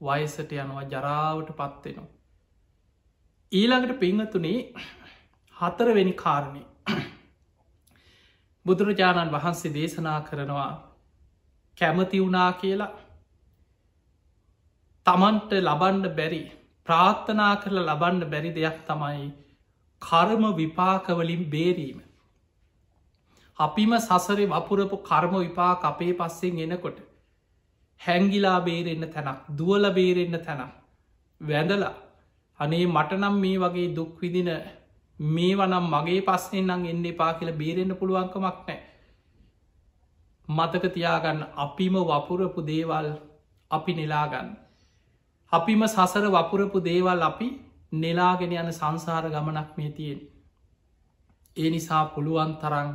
[0.00, 2.08] වයසට යනවා ජරාවට පත්වෙනවා.
[3.52, 4.58] ඊළඟට පිංහතුනේ
[5.56, 6.62] හතරවෙනි කාරණය
[8.66, 10.70] බුදුරජාණන් වහන්සේ දේශනා කරනවා
[11.78, 12.92] කැමති වුණා කියලා
[15.06, 16.42] තමන්ට ලබන්ඩ බැරි
[16.88, 19.26] ප්‍රාර්ථනා කරල ලබන්ඩ බැරි දෙයක් තමයි
[20.02, 21.98] කර්ම විපාකවලින් බේරීම.
[23.58, 26.98] අපිම සසරේ වපුරපු කර්ම විපාක අපේ පස්සෙන් එනකොට
[28.00, 30.74] හැංගිලා බේරෙන්න්න තැනක් දුවල බේරෙන්න්න තැනක්
[31.40, 31.94] වැඳලා
[32.60, 34.50] අනේ මටනම් මේ වගේ දුක්විදින
[35.20, 38.78] මේ වනම් මගේ පස්සෙන් නං එන්න එපා කියල බේරෙන්න්න පුළුවන්කමක් නෑ.
[40.48, 43.08] මතක තියාගන්න අපිම වපුරපු දේවල්
[43.70, 44.48] අපි නෙලාගන්න.
[45.52, 47.48] අපිම සසර වපුරපු දේවල් අපි
[47.94, 50.20] නෙලාගෙන යන සංසාර ගමනක් මේ තියෙන්.
[51.56, 52.88] ඒ නිසා පුළුවන් තරං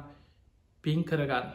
[0.84, 1.48] පින් කරගන්න.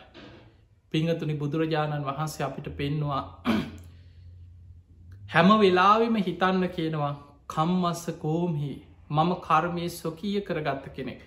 [0.92, 3.22] පිංහතුනි බුදුරජාණන් වහන්සේ අපිට පෙන්නවා
[5.32, 7.14] හැම වෙලාවෙම හිතන්න කියනවා
[7.46, 8.72] කම්මස්ස කෝම්හි
[9.10, 11.20] මම කර්මය ස්වකීය කරගත්ත කෙනෙක්.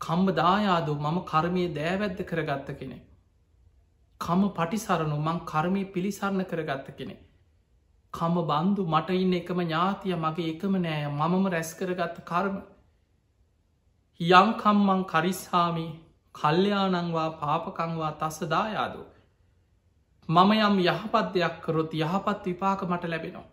[0.00, 3.02] කම්බ දායාදු මම කර්මය දෑවැද්ද කරගත්ත කෙනෙක්.
[4.20, 7.16] කම පටිසරණු මං කර්මය පිළිසරණ කරගත්ත කෙනෙ.
[8.12, 12.56] කම බන්දු මට ඉන්න එකම ඥාතිය මගේ එකම නෑ මමම රැස් කරගත්ත කර්ම.
[14.20, 15.86] යංකම්මං කරිස්හාමි
[16.34, 19.04] කල්්‍යයානංවා පාපකංවා තස්ස දායාදු.
[20.28, 23.48] මම යම් යහපත් දෙයක් කරොත් යහපත් විපාක මට ලැබෙනවා.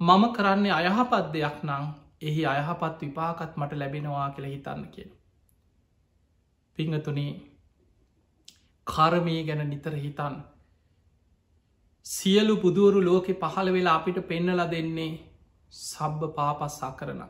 [0.00, 5.12] මම කරන්නේ අයහපත් දෙයක් නං එහි අයහපත් විපාකත් මට ලැබෙනවා කියල හිතන්න කියෙන.
[6.78, 7.32] පිංහතුනේ
[8.86, 10.36] කරමය ගැන නිතර හිතන්න.
[12.06, 15.12] සියලු බුදුවරු ලෝකෙ පහළ වෙලා අපිට පෙන්නල දෙන්නේ
[15.72, 17.22] සබ්බ පාපස්සා කරන.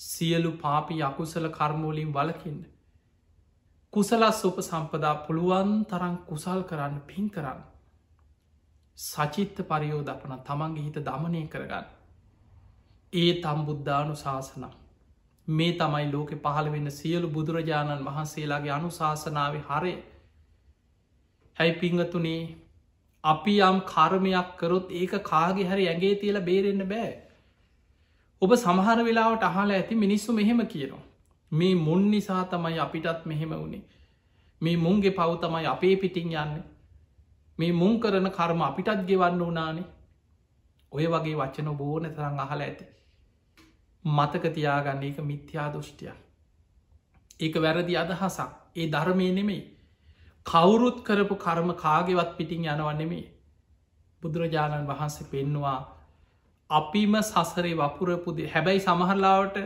[0.00, 2.60] සියලු පාපි අකුසල කර්මෝලින් වලකින්න.
[3.92, 7.60] කුසලස් උප සම්පදා පුළුවන් තරන් කුසල් කරන්න පින් කරන්න.
[8.98, 11.95] සචිත්ත පරියෝදපන තමන්ගේ හිත දමනය කරගන්න.
[13.16, 14.74] ඒ තම් බුද්ධානු ශාසනම්
[15.48, 19.94] මේ තමයි ලෝකෙ පහළ වෙන්න සියලු බුදුරජාණන් වහන්සේලාගේ අනුශාසනාව හරය.
[21.56, 22.40] හැයි පිංහතුනේ
[23.24, 27.12] අපි යම් කර්මයක් කරොත් ඒක කාගේ හරි ඇගේ තියල බේරෙන්න්න බෑ.
[28.42, 31.04] ඔබ සමහර වෙලාවට අහල ඇති මිනිස්සු මෙහෙම කියනවා.
[31.52, 33.84] මේ මුන් නිසා තමයි අපිටත් මෙහෙම වුණේ
[34.60, 36.58] මේ මුන්ගේ පව් තමයි අපේ පිටිං යන්න.
[37.58, 39.86] මේ මුන් කරන කර්ම අපිටත් ගෙවන්න වනානේ
[40.92, 42.84] ඔය වගේ වචන බෝන තරං අහල ඇති.
[44.06, 46.12] මතක තියාගන්න එක මිත්‍යා දෘෂ්ටිය.
[47.40, 49.62] ඒක වැරදි අදහසක් ඒ ධර්මය නෙමෙයි.
[50.46, 53.26] කවුරුත් කරපු කර්ම කාගෙවත් පිටිං යනවන්නෙමේ.
[54.22, 55.78] බුදුරජාණන් වහන්සේ පෙන්නවා
[56.70, 59.58] අපිම සසරේ වපුරපුද හැබැයි සමහරලාවට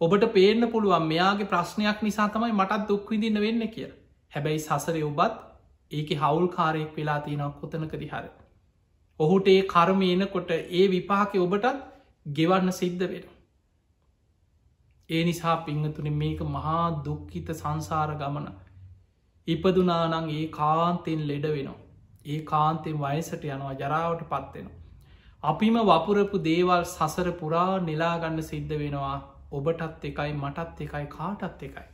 [0.00, 3.90] ඔබට පේන්න පුළුවන් මෙයාගේ ප්‍රශ්නයක් නිසා තමයි මටත් දුක්විදින්න වෙන්න කිය.
[4.32, 5.36] හැබැයි සසරය ඔබත්
[5.90, 8.26] ඒක හවුල් කාරයෙක් වෙලා තියෙනක් කොතනකදි හර.
[9.20, 11.80] ඔහුට ඒ කර්ම එනකොට ඒ විපාක ඔබටත්
[12.26, 13.33] ගෙවන්න සිද්ධ වෙන.
[15.10, 18.46] ඒ නිසා පිංහතුන මේක මහා දුක්හිත සංසාර ගමන
[19.48, 21.80] ඉපදුනානං ඒ කාන්තෙන් ලෙඩ වෙනවා.
[22.26, 24.80] ඒ කාන්තෙන් වයසට යනවා ජරාවට පත්වෙනවා.
[25.42, 29.16] අපිම වපුරපු දේවල් සසර පුරා නිලාගන්න සිද්ධ වෙනවා
[29.52, 31.88] ඔබටත් එකයි මටත් එකයි කාටත් එකයි.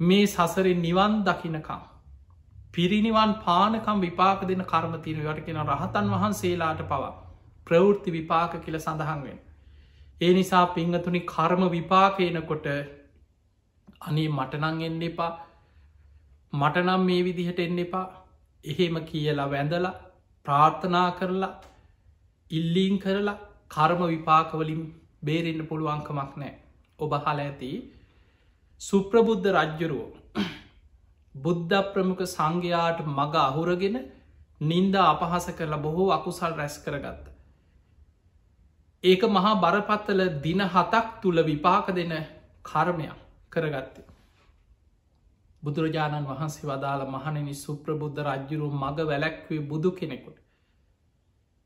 [0.00, 1.82] මේ සසරෙන් නිවන් දකිනකම්.
[2.72, 7.12] පිරිනිවන් පානකම් විපාක දෙන කර්මතින වට කෙන රහතන් වහන්සේලාට පවා
[7.66, 9.38] ප්‍රවෘත්ති විපාක කියල සඳහන්වෙන්.
[10.20, 12.66] ඒ නිසා පිංහතුනි කර්ම විපාකයනකොට
[14.02, 15.32] අනේ මටනං එන්න එපා.
[16.52, 18.06] මටනම් මේ විදිහට එන්න එපා.
[18.64, 19.94] එහෙම කියලා වැඳලා
[20.46, 21.52] ප්‍රාර්ථනා කරලා
[22.50, 23.40] ඉල්ලීන් කරලා
[23.70, 24.82] කර්ම විපාකවලින්
[25.22, 26.54] බේරෙන්න්න පුළුවන්කමක් නෑ
[26.98, 27.70] ඔබ හල ඇති
[28.80, 30.10] සුප්‍රබුද්ධ රජ්ජරුවෝ
[31.34, 33.96] බුද්ධ ප්‍රමුඛ සංඝයාට මග අහුරගෙන
[34.60, 37.33] නින්ද අපහස කරලා බොහෝ අකුසල් රැස් කරගත්ත.
[39.04, 42.12] ඒක මහා බරපත්තල දින හතක් තුළ විපාක දෙන
[42.64, 43.18] කර්මයක්
[43.52, 44.04] කරගත්තේ.
[45.62, 50.38] බුදුරජාණන් වහන්සේ වදාළ මහණනි සුප්‍රබුද්ධ රජ්ජුරු මඟ වැලැක්වේ බුදු කෙනෙකුට.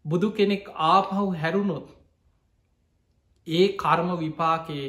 [0.04, 1.86] බුදු කෙනෙක් ආපහු හැරුණොත්
[3.46, 4.88] ඒ කර්ම විපාකයේ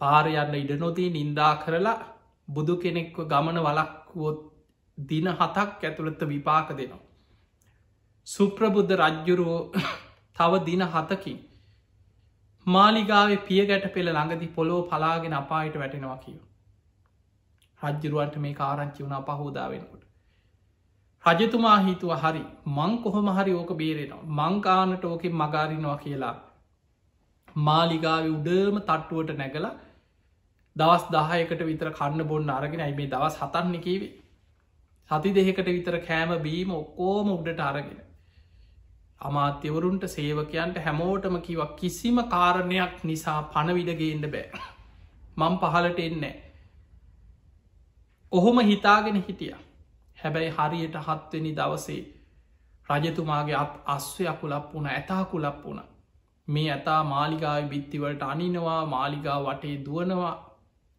[0.00, 1.98] පාරයන්න ඉඩ නොදී නින්දා කරලා
[2.48, 4.40] බුදු කෙනෙක්ව ගමන වලක්වොත්
[4.98, 7.04] දින හතක් ඇතුළත්ත විපාක දෙනවා.
[8.26, 9.62] සුප්‍රබුද්ධ රජ්ජුරුවෝ
[10.36, 11.38] තව දින හතකින්
[12.66, 16.40] මාලිගාව පිය ගැට පෙළ ළඟදි පොලෝ පලාගෙන අපායට වැටෙනවා කියව.
[17.80, 20.02] රජ්ජරුවන්ට මේ කාරංචි වුණ පහෝදාවෙනකොට.
[21.24, 24.22] රජතුමා හිතුව හරි මං කොහොම හරි ඕක බේරෙනවා.
[24.40, 26.36] මංකානට ඕකෙන් මගාරිනවා කියලා.
[27.56, 29.74] මාලිගාව උඩම තට්ටුවට නැගලා
[30.76, 33.80] දවස් දහයකට විතර කන්න බොන්න අරගෙන ඇයි මේ දවස් හතන්න?
[33.80, 34.12] කිවේ
[35.10, 38.09] සති දෙහෙකට විතර කෑම බීම ඔක්කෝම උඩට අරගෙන.
[39.20, 44.62] අමාත්‍යවරුන්ට සේවකයන්ට හැමෝටම කිව කිසිම කාරණයක් නිසා පණවිඩගේන්න බෑ.
[45.36, 46.36] මං පහලට එන්නේ
[48.32, 49.54] ඔහොම හිතාගෙන හිටිය.
[50.18, 52.00] හැබැයි හරියට හත්වනි දවසේ
[52.88, 55.82] රජතුමාගේ අත් අස්වය කුලප් වුණ ඇතා කුලප් වුණ.
[56.48, 60.34] මේ ඇතා මාලිගාව බිත්තිවලට අනිනවා මාලිගා වටේ දුවනවා.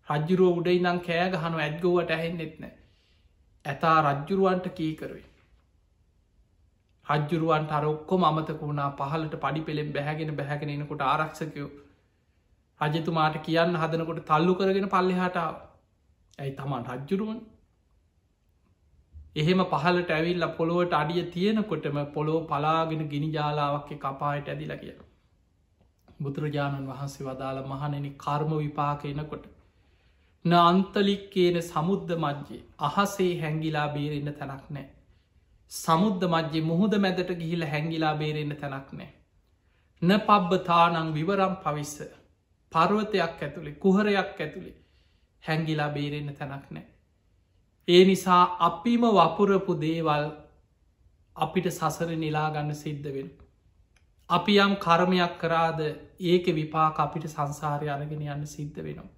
[0.08, 2.74] රජ්ජුරුව උඩයි නම් කෑගහනු ඇත්ගෝවට ඇහෙන්නෙත් නෑ.
[3.66, 5.31] ඇතා රජ්ජුරුවන්ට කීකරුවේ
[7.12, 11.70] රජ්ජුරුවන්ට අරොක්කොම අමතක වුණා පහලට පඩි පෙළෙම් බැහැගෙන බැහැගෙනනකොට ආරක්ෂකයෝ
[12.82, 15.56] රජතුමාට කියන්න හදනකොට තල්ලු කරගෙන පල්ලෙහාටාව
[16.40, 17.42] ඇයි තමන් රජ්ජුරුවන්
[19.36, 24.96] එහෙම පහලට ඇවිල්ල පොළොවට අඩිය තියෙනකොටම පොළොව පලාගෙන ගිනි ජාලාවක්ක කපායට ඇදිල කිය.
[26.20, 29.46] බුදුරජාණන් වහන්සේ වදාළ මහනෙන කර්ම විපාකයනකොට.
[30.46, 34.86] න අන්තලික් කියන සමුද්ධ මජ්්‍යේ අහසේ හැංගිලා බේරෙන්න්න තැනක් නෑ.
[35.72, 39.10] සමුද්ධ මජ්්‍යේ මුහුද මැදට ගිහිල හැංගිලා බේරෙන්න්න තැනක් නෑ.
[40.02, 41.96] න පබ්බතානං විවරම් පවිස්ස
[42.72, 44.76] පර්වතයක් ඇතුළේ කුහරයක් ඇතුළේ
[45.44, 46.86] හැංගිලා බේරෙන්න්න තැනක් නෑ.
[47.88, 50.28] ඒ නිසා අපිම වපුරපු දේවල්
[51.36, 53.32] අපිට සසර නිලාගන්න සිද්ධ වෙන.
[54.30, 55.80] අපි යම් කර්මයක් කරාද
[56.26, 59.10] ඒක විපාක අපිට සංසාරය අරගෙන යන්න සිද්ධ වෙනවා.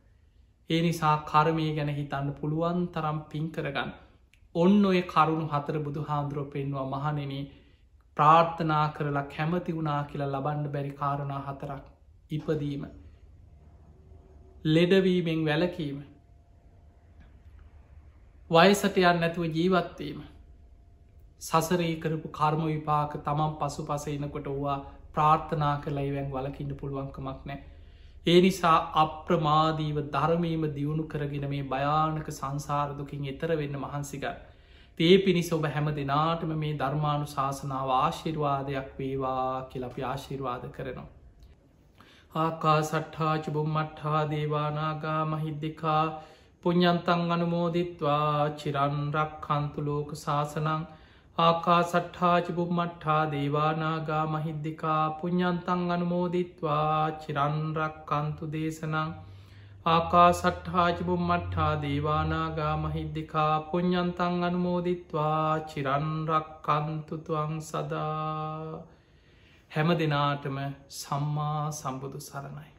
[0.69, 3.91] ඒ නිසා කර්මය ගැන හිතන්න පුළුවන් තරම් පින් කරගන්න.
[4.55, 7.33] ඔන්න ඔය කරුණු හතර බුදු හාන්දුරුව පෙන්වා මහනෙන
[8.17, 11.83] ප්‍රාර්ථනා කරලා කැමති වුණා කියලා ලබන්න බැරි කාරණා හතරක්
[12.31, 12.83] ඉපදීම.
[14.67, 15.97] ලෙඩවීමෙන් වැලකීම
[18.49, 20.21] වයසට යන්න නැතුව ජීවත්වීම
[21.41, 24.79] සසරී කරපු කර්ම විපාක තමන් පසු පස එනකොට වවා
[25.13, 27.59] ප්‍රාර්ථනා කලයි වැන් වලකින්න පුළුවන්කමක් නෑ.
[28.25, 34.23] ඒ නිසා අප්‍රමාදීව ධර්මීම දියුණු කරගෙන මේ භයානක සංසාරදුකින් එතර වෙන්න මහන්සික.
[34.99, 41.09] තේ පිණිස ඔබ හැම දෙනාටම මේ ධර්මාණු ශාසනාව ආශිර්වාදයක් වේවා කියලපි ආශිර්වාද කරනවා.
[42.35, 46.03] ආකා සට්හාච බුම්මට්හා දේවානාගා මහිද්දිකා
[46.63, 50.87] පුഞ්ඥන්තන් අනුමෝදිත්වා චිරන්රක් කන්තු ලෝක ශාසනං
[51.37, 59.15] ආකා සට්හාචි බුම්මට්හා දේවානාගා මහිද්දිකා පුഞ්ඥන්තන් අනුමෝදිත්වා චිරන්රක් කන්තු දේශනං
[59.85, 68.83] ආකා සට්හාචි බුම්මට්හා දේවානාගා මහිද්දිකා පුഞ්ඥන්තන් අනුමෝදිත්වා චිරන්රක් කන්තුතුවං සදා
[69.71, 70.61] හැම දෙනාටම
[70.99, 72.72] සම්මා සම්බුදු සරණයි.